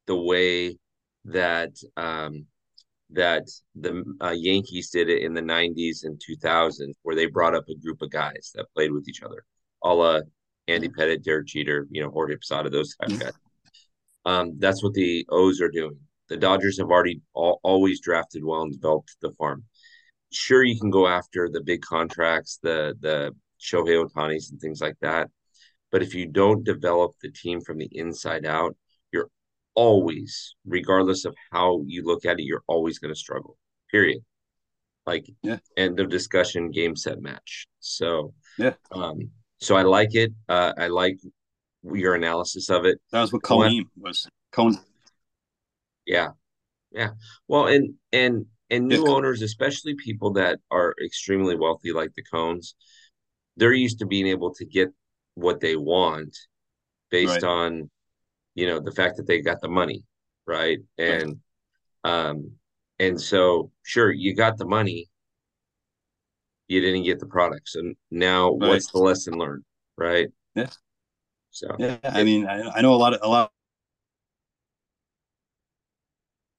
the 0.08 0.16
way 0.16 0.78
that 1.26 1.72
um, 1.98 2.46
that 3.12 3.44
the 3.76 4.04
uh, 4.22 4.32
Yankees 4.32 4.90
did 4.90 5.10
it 5.10 5.22
in 5.22 5.34
the 5.34 5.42
90s 5.42 6.04
and 6.04 6.20
2000s, 6.20 6.94
where 7.04 7.16
they 7.16 7.28
brought 7.28 7.56
up 7.56 7.66
a 7.70 7.76
group 7.76 8.02
of 8.02 8.10
guys 8.10 8.52
that 8.56 8.72
played 8.76 8.92
with 8.92 9.08
each 9.08 9.22
other, 9.22 9.46
a 9.86 9.94
la 9.94 10.22
Andy 10.68 10.90
Pettitte, 10.90 11.24
Derek 11.24 11.48
Jeter, 11.48 11.88
you 11.92 12.02
know, 12.02 12.10
Jorge 12.10 12.36
Posada, 12.36 12.70
those 12.70 12.96
type 12.96 13.12
of 13.12 13.20
guys. 13.20 13.34
Um, 14.26 14.56
that's 14.58 14.84
what 14.84 14.94
the 14.94 15.26
O's 15.30 15.62
are 15.62 15.70
doing. 15.70 15.98
The 16.28 16.38
Dodgers 16.38 16.80
have 16.80 16.90
already 16.90 17.22
all, 17.34 17.60
always 17.64 18.02
drafted 18.02 18.44
well 18.44 18.64
and 18.64 18.74
developed 18.74 19.16
the 19.22 19.32
farm. 19.34 19.64
Sure, 20.32 20.64
you 20.64 20.80
can 20.80 20.90
go 20.90 21.08
after 21.08 21.48
the 21.50 21.62
big 21.62 21.82
contracts, 21.82 22.58
the 22.64 22.96
the 23.00 23.32
Shohei 23.62 24.04
Ohtanis 24.04 24.52
and 24.52 24.60
things 24.60 24.82
like 24.82 24.98
that. 25.02 25.30
But 25.92 26.02
if 26.02 26.16
you 26.16 26.26
don't 26.26 26.64
develop 26.64 27.12
the 27.22 27.32
team 27.32 27.62
from 27.62 27.78
the 27.78 27.90
inside 27.92 28.46
out, 28.46 28.76
you're 29.14 29.30
always, 29.76 30.56
regardless 30.66 31.26
of 31.26 31.36
how 31.52 31.84
you 31.86 32.04
look 32.04 32.26
at 32.26 32.40
it, 32.40 32.44
you're 32.44 32.64
always 32.68 32.98
going 32.98 33.14
to 33.14 33.20
struggle. 33.20 33.58
Period. 33.92 34.20
Like 35.06 35.28
yeah. 35.44 35.60
end 35.78 36.00
of 36.00 36.10
discussion, 36.10 36.72
game 36.72 36.96
set 36.96 37.22
match. 37.22 37.68
So 37.80 38.34
yeah. 38.58 38.74
Um, 38.92 39.30
so 39.66 39.76
I 39.76 39.82
like 39.82 40.16
it. 40.16 40.32
Uh, 40.48 40.74
I 40.78 40.88
like 40.88 41.18
your 41.84 42.16
analysis 42.16 42.70
of 42.70 42.86
it. 42.86 43.00
That 43.12 43.22
was 43.22 43.34
what 43.34 43.44
Cohen 43.44 43.86
was. 43.98 44.28
Cohen. 44.52 44.78
Yeah, 46.06 46.30
yeah. 46.92 47.12
Well, 47.48 47.68
and 47.68 47.96
and 48.12 48.46
and 48.70 48.88
new 48.88 49.06
yeah. 49.06 49.12
owners, 49.12 49.42
especially 49.42 49.96
people 49.96 50.34
that 50.34 50.60
are 50.72 50.94
extremely 51.04 51.56
wealthy, 51.56 51.92
like 51.92 52.14
the 52.16 52.24
Cohens, 52.24 52.76
they're 53.58 53.74
used 53.74 54.00
to 54.00 54.06
being 54.06 54.28
able 54.28 54.54
to 54.56 54.66
get 54.66 54.90
what 55.36 55.60
they 55.60 55.76
want 55.76 56.36
based 57.10 57.42
right. 57.42 57.44
on, 57.44 57.90
you 58.56 58.68
know, 58.68 58.80
the 58.80 58.92
fact 58.92 59.18
that 59.18 59.28
they 59.28 59.42
got 59.42 59.62
the 59.62 59.70
money, 59.70 60.04
right? 60.46 60.80
And 60.98 61.38
right. 62.04 62.28
um, 62.28 62.52
and 63.00 63.20
so 63.20 63.72
sure, 63.84 64.12
you 64.12 64.36
got 64.36 64.58
the 64.58 64.66
money, 64.66 65.10
you 66.68 66.82
didn't 66.82 67.04
get 67.04 67.20
the 67.20 67.26
products, 67.26 67.76
and 67.76 67.96
now 68.12 68.52
right. 68.58 68.70
what's 68.70 68.92
the 68.92 68.98
lesson 68.98 69.36
learned, 69.36 69.64
right? 69.98 70.30
Yeah. 70.56 70.70
So 71.52 71.76
yeah, 71.80 71.98
I 72.04 72.24
mean, 72.24 72.48
I, 72.48 72.70
I 72.70 72.82
know 72.82 72.94
a 72.94 72.98
lot 72.98 73.14
of 73.14 73.20
a 73.22 73.28
lot 73.28 73.52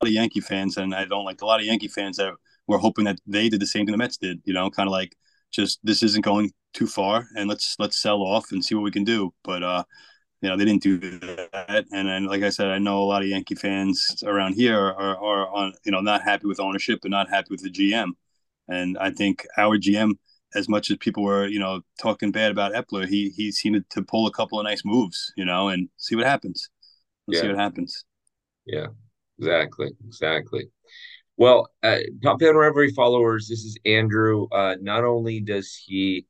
of 0.01 0.09
Yankee 0.09 0.41
fans, 0.41 0.77
and 0.77 0.95
I 0.95 1.05
don't 1.05 1.25
like 1.25 1.43
a 1.43 1.47
lot 1.47 1.61
of 1.61 1.67
Yankee 1.67 1.89
fans 1.89 2.17
that 2.17 2.33
were 2.67 2.79
hoping 2.79 3.05
that 3.05 3.19
they 3.27 3.49
did 3.49 3.61
the 3.61 3.67
same 3.67 3.85
thing 3.85 3.93
the 3.93 3.99
Mets 3.99 4.17
did. 4.17 4.41
You 4.45 4.55
know, 4.55 4.71
kind 4.71 4.89
of 4.89 4.93
like 4.93 5.17
just 5.53 5.81
this 5.83 6.03
isn't 6.03 6.25
going 6.25 6.53
too 6.73 6.87
far, 6.87 7.27
and 7.37 7.49
let's 7.49 7.77
let's 7.79 7.99
sell 8.01 8.23
off 8.23 8.53
and 8.53 8.65
see 8.65 8.75
what 8.75 8.85
we 8.85 8.91
can 8.91 9.05
do. 9.05 9.33
But 9.45 9.63
uh, 9.63 9.85
you 10.41 10.49
know, 10.49 10.57
they 10.57 10.65
didn't 10.65 10.83
do 10.83 10.99
that, 10.99 11.87
and 11.93 12.09
then 12.09 12.27
like 12.27 12.43
I 12.43 12.51
said, 12.51 12.69
I 12.69 12.79
know 12.79 13.03
a 13.03 13.05
lot 13.05 13.23
of 13.23 13.29
Yankee 13.29 13.55
fans 13.55 14.23
around 14.25 14.55
here 14.55 14.79
are, 14.79 15.17
are 15.17 15.49
on 15.49 15.75
you 15.85 15.93
know 15.93 16.01
not 16.01 16.23
happy 16.23 16.47
with 16.47 16.61
ownership 16.61 17.01
and 17.03 17.11
not 17.11 17.29
happy 17.29 17.49
with 17.51 17.63
the 17.63 17.71
GM, 17.71 18.11
and 18.69 18.97
I 18.99 19.11
think 19.11 19.47
our 19.57 19.79
GM 19.79 20.13
as 20.55 20.69
much 20.69 20.91
as 20.91 20.97
people 20.97 21.23
were, 21.23 21.47
you 21.47 21.59
know, 21.59 21.83
talking 22.01 22.31
bad 22.31 22.51
about 22.51 22.73
Eppler, 22.73 23.07
he 23.07 23.31
he 23.37 23.53
seemed 23.53 23.85
to 23.91 24.03
pull 24.03 24.27
a 24.27 24.33
couple 24.33 24.59
of 24.59 24.65
nice 24.65 24.83
moves, 24.85 25.33
you 25.37 25.45
know, 25.45 25.69
and 25.69 25.89
see 25.97 26.17
what 26.17 26.27
happens. 26.27 26.71
We'll 27.27 27.37
yeah. 27.37 27.43
see 27.43 27.49
what 27.49 27.59
happens. 27.59 28.05
Yeah, 28.65 28.87
exactly, 29.39 29.91
exactly. 30.07 30.69
Well, 31.37 31.69
uh, 31.83 31.99
Top 32.23 32.41
Fan 32.41 32.55
Rivalry 32.55 32.93
followers, 32.93 33.49
this 33.49 33.65
is 33.65 33.77
Andrew. 33.85 34.49
Uh, 34.51 34.77
not 34.81 35.05
only 35.05 35.41
does 35.41 35.75
he 35.85 36.25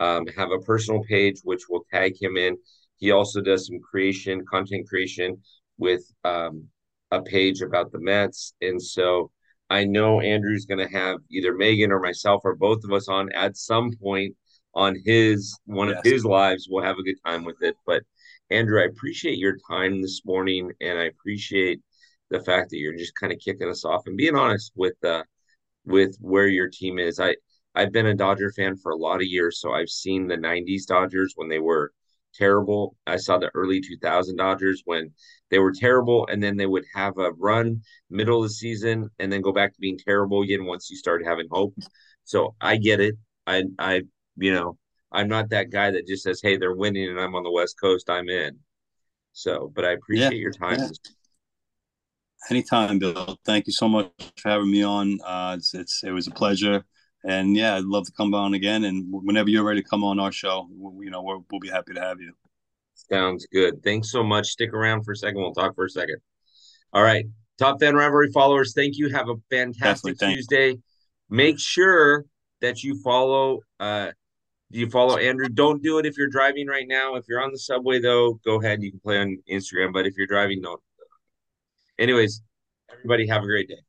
um, 0.00 0.26
have 0.36 0.50
a 0.50 0.58
personal 0.58 1.02
page, 1.04 1.40
which 1.44 1.62
will 1.68 1.84
tag 1.90 2.14
him 2.20 2.36
in, 2.36 2.58
he 2.96 3.10
also 3.10 3.40
does 3.40 3.66
some 3.66 3.78
creation, 3.80 4.44
content 4.50 4.86
creation 4.86 5.40
with 5.78 6.02
um, 6.24 6.64
a 7.10 7.22
page 7.22 7.62
about 7.62 7.90
the 7.90 8.00
Mets. 8.00 8.52
And 8.60 8.80
so 8.80 9.30
I 9.70 9.84
know 9.84 10.20
Andrew's 10.20 10.66
going 10.66 10.86
to 10.86 10.98
have 10.98 11.18
either 11.30 11.54
Megan 11.54 11.92
or 11.92 12.00
myself 12.00 12.42
or 12.44 12.56
both 12.56 12.82
of 12.84 12.92
us 12.92 13.08
on 13.08 13.32
at 13.32 13.56
some 13.56 13.92
point 14.02 14.34
on 14.74 14.96
his 15.04 15.56
one 15.64 15.88
yes. 15.88 15.98
of 15.98 16.04
his 16.04 16.24
lives. 16.24 16.66
We'll 16.68 16.84
have 16.84 16.98
a 16.98 17.02
good 17.02 17.16
time 17.24 17.44
with 17.44 17.62
it. 17.62 17.76
But 17.86 18.02
Andrew, 18.50 18.80
I 18.80 18.86
appreciate 18.86 19.38
your 19.38 19.56
time 19.70 20.02
this 20.02 20.22
morning, 20.24 20.72
and 20.80 20.98
I 20.98 21.04
appreciate 21.04 21.80
the 22.30 22.40
fact 22.40 22.70
that 22.70 22.78
you're 22.78 22.96
just 22.96 23.14
kind 23.14 23.32
of 23.32 23.38
kicking 23.38 23.68
us 23.68 23.84
off 23.84 24.02
and 24.06 24.16
being 24.16 24.36
honest 24.36 24.72
with 24.76 24.94
uh 25.04 25.22
with 25.84 26.16
where 26.20 26.48
your 26.48 26.68
team 26.68 26.98
is. 26.98 27.20
I 27.20 27.36
I've 27.74 27.92
been 27.92 28.06
a 28.06 28.14
Dodger 28.14 28.52
fan 28.52 28.76
for 28.76 28.90
a 28.90 28.96
lot 28.96 29.16
of 29.16 29.26
years, 29.26 29.60
so 29.60 29.72
I've 29.72 29.88
seen 29.88 30.26
the 30.26 30.36
'90s 30.36 30.86
Dodgers 30.86 31.34
when 31.36 31.48
they 31.48 31.60
were 31.60 31.92
terrible. 32.34 32.96
I 33.06 33.16
saw 33.16 33.38
the 33.38 33.50
early 33.54 33.80
2000 33.80 34.36
Dodgers 34.36 34.82
when 34.84 35.12
they 35.50 35.58
were 35.58 35.72
terrible, 35.72 36.26
and 36.26 36.42
then 36.42 36.56
they 36.56 36.66
would 36.66 36.84
have 36.94 37.18
a 37.18 37.32
run 37.32 37.82
middle 38.08 38.38
of 38.38 38.44
the 38.44 38.54
season 38.54 39.08
and 39.18 39.32
then 39.32 39.40
go 39.40 39.52
back 39.52 39.72
to 39.72 39.80
being 39.80 39.98
terrible 39.98 40.42
again 40.42 40.64
once 40.64 40.90
you 40.90 40.96
start 40.96 41.24
having 41.24 41.48
hope. 41.50 41.74
So 42.24 42.54
I 42.60 42.76
get 42.76 43.00
it. 43.00 43.16
I, 43.46 43.64
I, 43.78 44.02
you 44.36 44.52
know, 44.52 44.78
I'm 45.12 45.28
not 45.28 45.50
that 45.50 45.70
guy 45.70 45.90
that 45.90 46.06
just 46.06 46.22
says, 46.22 46.40
"Hey, 46.42 46.56
they're 46.56 46.74
winning 46.74 47.08
and 47.08 47.20
I'm 47.20 47.34
on 47.34 47.42
the 47.42 47.50
West 47.50 47.76
Coast. 47.80 48.08
I'm 48.08 48.28
in." 48.28 48.58
So, 49.32 49.72
but 49.74 49.84
I 49.84 49.92
appreciate 49.92 50.32
yeah, 50.32 50.38
your 50.38 50.52
time. 50.52 50.78
Yeah. 50.78 50.88
Anytime, 52.48 52.98
Bill. 52.98 53.38
Thank 53.44 53.66
you 53.66 53.72
so 53.72 53.88
much 53.88 54.10
for 54.36 54.48
having 54.48 54.70
me 54.70 54.82
on. 54.82 55.20
Uh, 55.22 55.56
it's, 55.58 55.74
it's 55.74 56.02
it 56.02 56.10
was 56.10 56.26
a 56.26 56.30
pleasure 56.30 56.84
and 57.24 57.56
yeah, 57.56 57.76
I'd 57.76 57.84
love 57.84 58.06
to 58.06 58.12
come 58.12 58.34
on 58.34 58.54
again. 58.54 58.84
And 58.84 59.06
whenever 59.08 59.48
you're 59.48 59.64
ready 59.64 59.82
to 59.82 59.88
come 59.88 60.04
on 60.04 60.18
our 60.18 60.32
show, 60.32 60.68
you 60.70 61.10
know, 61.10 61.22
we 61.22 61.34
will 61.50 61.60
be 61.60 61.68
happy 61.68 61.94
to 61.94 62.00
have 62.00 62.20
you. 62.20 62.32
Sounds 62.94 63.46
good. 63.52 63.82
Thanks 63.82 64.10
so 64.10 64.22
much. 64.22 64.48
Stick 64.48 64.72
around 64.72 65.04
for 65.04 65.12
a 65.12 65.16
second. 65.16 65.40
We'll 65.40 65.54
talk 65.54 65.74
for 65.74 65.84
a 65.84 65.90
second. 65.90 66.18
All 66.92 67.02
right. 67.02 67.24
Top 67.58 67.78
fan 67.78 67.94
rivalry 67.94 68.30
followers, 68.32 68.72
thank 68.74 68.96
you. 68.96 69.10
Have 69.10 69.28
a 69.28 69.34
fantastic 69.50 70.18
Tuesday. 70.18 70.78
Make 71.28 71.58
sure 71.58 72.24
that 72.60 72.82
you 72.82 73.00
follow 73.02 73.60
uh 73.78 74.12
you 74.70 74.88
follow 74.88 75.16
Andrew. 75.16 75.48
Don't 75.48 75.82
do 75.82 75.98
it 75.98 76.06
if 76.06 76.16
you're 76.16 76.28
driving 76.28 76.68
right 76.68 76.86
now. 76.88 77.16
If 77.16 77.24
you're 77.28 77.42
on 77.42 77.50
the 77.50 77.58
subway 77.58 78.00
though, 78.00 78.40
go 78.44 78.60
ahead. 78.60 78.82
You 78.82 78.92
can 78.92 79.00
play 79.00 79.18
on 79.18 79.36
Instagram. 79.50 79.92
But 79.92 80.06
if 80.06 80.16
you're 80.16 80.26
driving, 80.26 80.62
don't. 80.62 80.80
Anyways, 81.98 82.40
everybody 82.90 83.26
have 83.26 83.42
a 83.42 83.46
great 83.46 83.68
day. 83.68 83.80